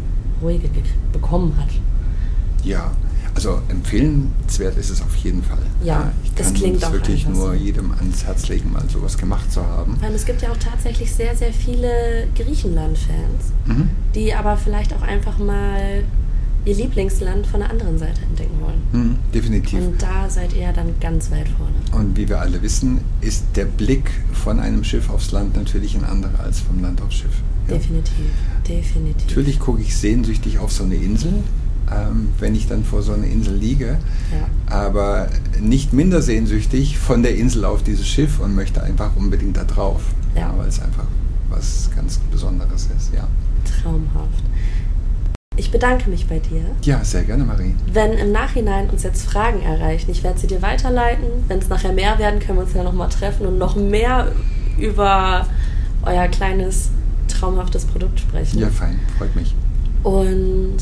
Ruhige 0.42 0.68
bekommen 1.12 1.54
hat. 1.58 1.68
Ja, 2.64 2.92
also 3.34 3.60
empfehlenswert 3.68 4.76
ist 4.76 4.90
es 4.90 5.00
auf 5.00 5.14
jeden 5.16 5.42
Fall. 5.42 5.58
Ja, 5.82 6.12
ich 6.22 6.34
das 6.34 6.48
kann 6.48 6.54
klingt 6.54 6.82
das 6.82 6.92
wirklich 6.92 7.26
nur 7.26 7.48
so. 7.48 7.52
jedem 7.52 7.92
ans 7.92 8.24
Herz 8.24 8.48
legen, 8.48 8.72
mal 8.72 8.88
sowas 8.88 9.16
gemacht 9.16 9.50
zu 9.50 9.64
haben. 9.64 9.96
Weil 10.00 10.14
es 10.14 10.26
gibt 10.26 10.42
ja 10.42 10.50
auch 10.50 10.56
tatsächlich 10.56 11.12
sehr, 11.12 11.34
sehr 11.34 11.52
viele 11.52 12.28
Griechenland-Fans, 12.36 13.52
mhm. 13.66 13.90
die 14.14 14.34
aber 14.34 14.56
vielleicht 14.56 14.94
auch 14.94 15.02
einfach 15.02 15.38
mal 15.38 16.04
ihr 16.64 16.74
Lieblingsland 16.74 17.46
von 17.46 17.60
der 17.60 17.70
anderen 17.70 17.98
Seite 17.98 18.22
entdecken 18.22 18.60
wollen. 18.60 18.82
Mhm, 18.92 19.18
definitiv. 19.34 19.80
Und 19.80 20.00
da 20.00 20.28
seid 20.28 20.54
ihr 20.54 20.72
dann 20.72 20.94
ganz 21.00 21.30
weit 21.30 21.48
vorne. 21.48 21.74
Und 22.00 22.16
wie 22.16 22.28
wir 22.28 22.40
alle 22.40 22.62
wissen, 22.62 23.00
ist 23.20 23.44
der 23.56 23.64
Blick 23.64 24.10
von 24.32 24.60
einem 24.60 24.84
Schiff 24.84 25.10
aufs 25.10 25.32
Land 25.32 25.56
natürlich 25.56 25.96
ein 25.96 26.04
anderer 26.04 26.40
als 26.40 26.60
vom 26.60 26.80
Land 26.80 27.02
aufs 27.02 27.16
Schiff. 27.16 27.42
Ja. 27.68 27.74
Definitiv, 27.74 28.14
definitiv. 28.68 29.28
Natürlich 29.28 29.58
gucke 29.58 29.80
ich 29.80 29.96
sehnsüchtig 29.96 30.58
auf 30.58 30.72
so 30.72 30.84
eine 30.84 30.96
Insel, 30.96 31.32
ähm, 31.90 32.28
wenn 32.38 32.54
ich 32.54 32.66
dann 32.66 32.84
vor 32.84 33.02
so 33.02 33.12
einer 33.12 33.26
Insel 33.26 33.54
liege, 33.54 33.98
ja. 34.32 34.74
aber 34.74 35.28
nicht 35.60 35.92
minder 35.92 36.22
sehnsüchtig 36.22 36.98
von 36.98 37.22
der 37.22 37.36
Insel 37.36 37.64
auf 37.64 37.82
dieses 37.82 38.06
Schiff 38.06 38.40
und 38.40 38.54
möchte 38.54 38.82
einfach 38.82 39.14
unbedingt 39.16 39.56
da 39.56 39.64
drauf, 39.64 40.02
ja. 40.34 40.42
ja 40.42 40.54
weil 40.58 40.68
es 40.68 40.80
einfach 40.80 41.06
was 41.50 41.90
ganz 41.94 42.18
Besonderes 42.30 42.88
ist. 42.96 43.12
Ja. 43.14 43.28
Traumhaft. 43.82 44.21
Ich 45.72 45.80
bedanke 45.80 46.10
mich 46.10 46.26
bei 46.26 46.38
dir. 46.38 46.64
Ja, 46.82 47.02
sehr 47.02 47.22
gerne, 47.22 47.44
Marie. 47.44 47.74
Wenn 47.90 48.12
im 48.12 48.30
Nachhinein 48.30 48.90
uns 48.90 49.04
jetzt 49.04 49.22
Fragen 49.22 49.62
erreichen, 49.62 50.10
ich 50.10 50.22
werde 50.22 50.38
sie 50.38 50.46
dir 50.46 50.60
weiterleiten. 50.60 51.24
Wenn 51.48 51.60
es 51.60 51.70
nachher 51.70 51.94
mehr 51.94 52.18
werden, 52.18 52.40
können 52.40 52.58
wir 52.58 52.64
uns 52.64 52.74
ja 52.74 52.82
nochmal 52.82 53.08
treffen 53.08 53.46
und 53.46 53.56
noch 53.56 53.74
mehr 53.74 54.32
über 54.78 55.46
euer 56.02 56.28
kleines, 56.28 56.90
traumhaftes 57.26 57.86
Produkt 57.86 58.20
sprechen. 58.20 58.58
Ja, 58.58 58.68
fein, 58.68 59.00
freut 59.16 59.34
mich. 59.34 59.54
Und 60.02 60.76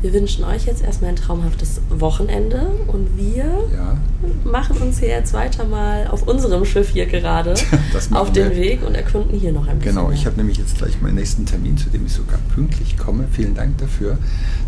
wir 0.00 0.12
wünschen 0.12 0.44
euch 0.44 0.66
jetzt 0.66 0.82
erstmal 0.82 1.10
ein 1.10 1.16
traumhaftes 1.16 1.80
Wochenende 1.90 2.66
und 2.86 3.16
wir 3.16 3.44
ja. 3.44 3.96
machen 4.44 4.76
uns 4.78 5.00
hier 5.00 5.08
jetzt 5.08 5.32
weiter 5.32 5.64
mal 5.64 6.06
auf 6.08 6.22
unserem 6.22 6.64
Schiff 6.64 6.90
hier 6.90 7.06
gerade 7.06 7.54
auf 8.12 8.32
den 8.32 8.50
wir. 8.50 8.56
Weg 8.56 8.86
und 8.86 8.94
erkunden 8.94 9.38
hier 9.38 9.52
noch 9.52 9.66
ein 9.66 9.78
bisschen. 9.78 9.96
Genau, 9.96 10.12
ich 10.12 10.26
habe 10.26 10.36
nämlich 10.36 10.58
jetzt 10.58 10.78
gleich 10.78 11.00
meinen 11.00 11.16
nächsten 11.16 11.46
Termin, 11.46 11.76
zu 11.76 11.90
dem 11.90 12.06
ich 12.06 12.12
sogar 12.12 12.38
pünktlich 12.54 12.96
komme. 12.96 13.24
Vielen 13.32 13.54
Dank 13.54 13.78
dafür. 13.78 14.18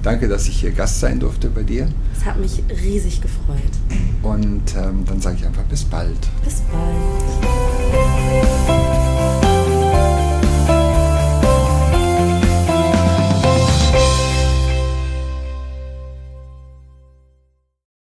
Danke, 0.03 0.29
dass 0.29 0.49
ich 0.49 0.61
hier 0.61 0.73
Gast 0.73 1.01
sein 1.01 1.21
durfte 1.21 1.49
bei 1.49 1.63
dir. 1.63 1.89
Es 2.17 2.25
hat 2.25 2.41
mich 2.41 2.63
riesig 2.83 3.21
gefreut. 3.21 3.61
Und 4.23 4.75
ähm, 4.77 5.05
dann 5.07 5.21
sage 5.21 5.37
ich 5.39 5.47
einfach 5.47 5.65
bis 5.65 5.85
bald. 5.85 6.19
Bis 6.45 6.63
bald. 6.73 8.80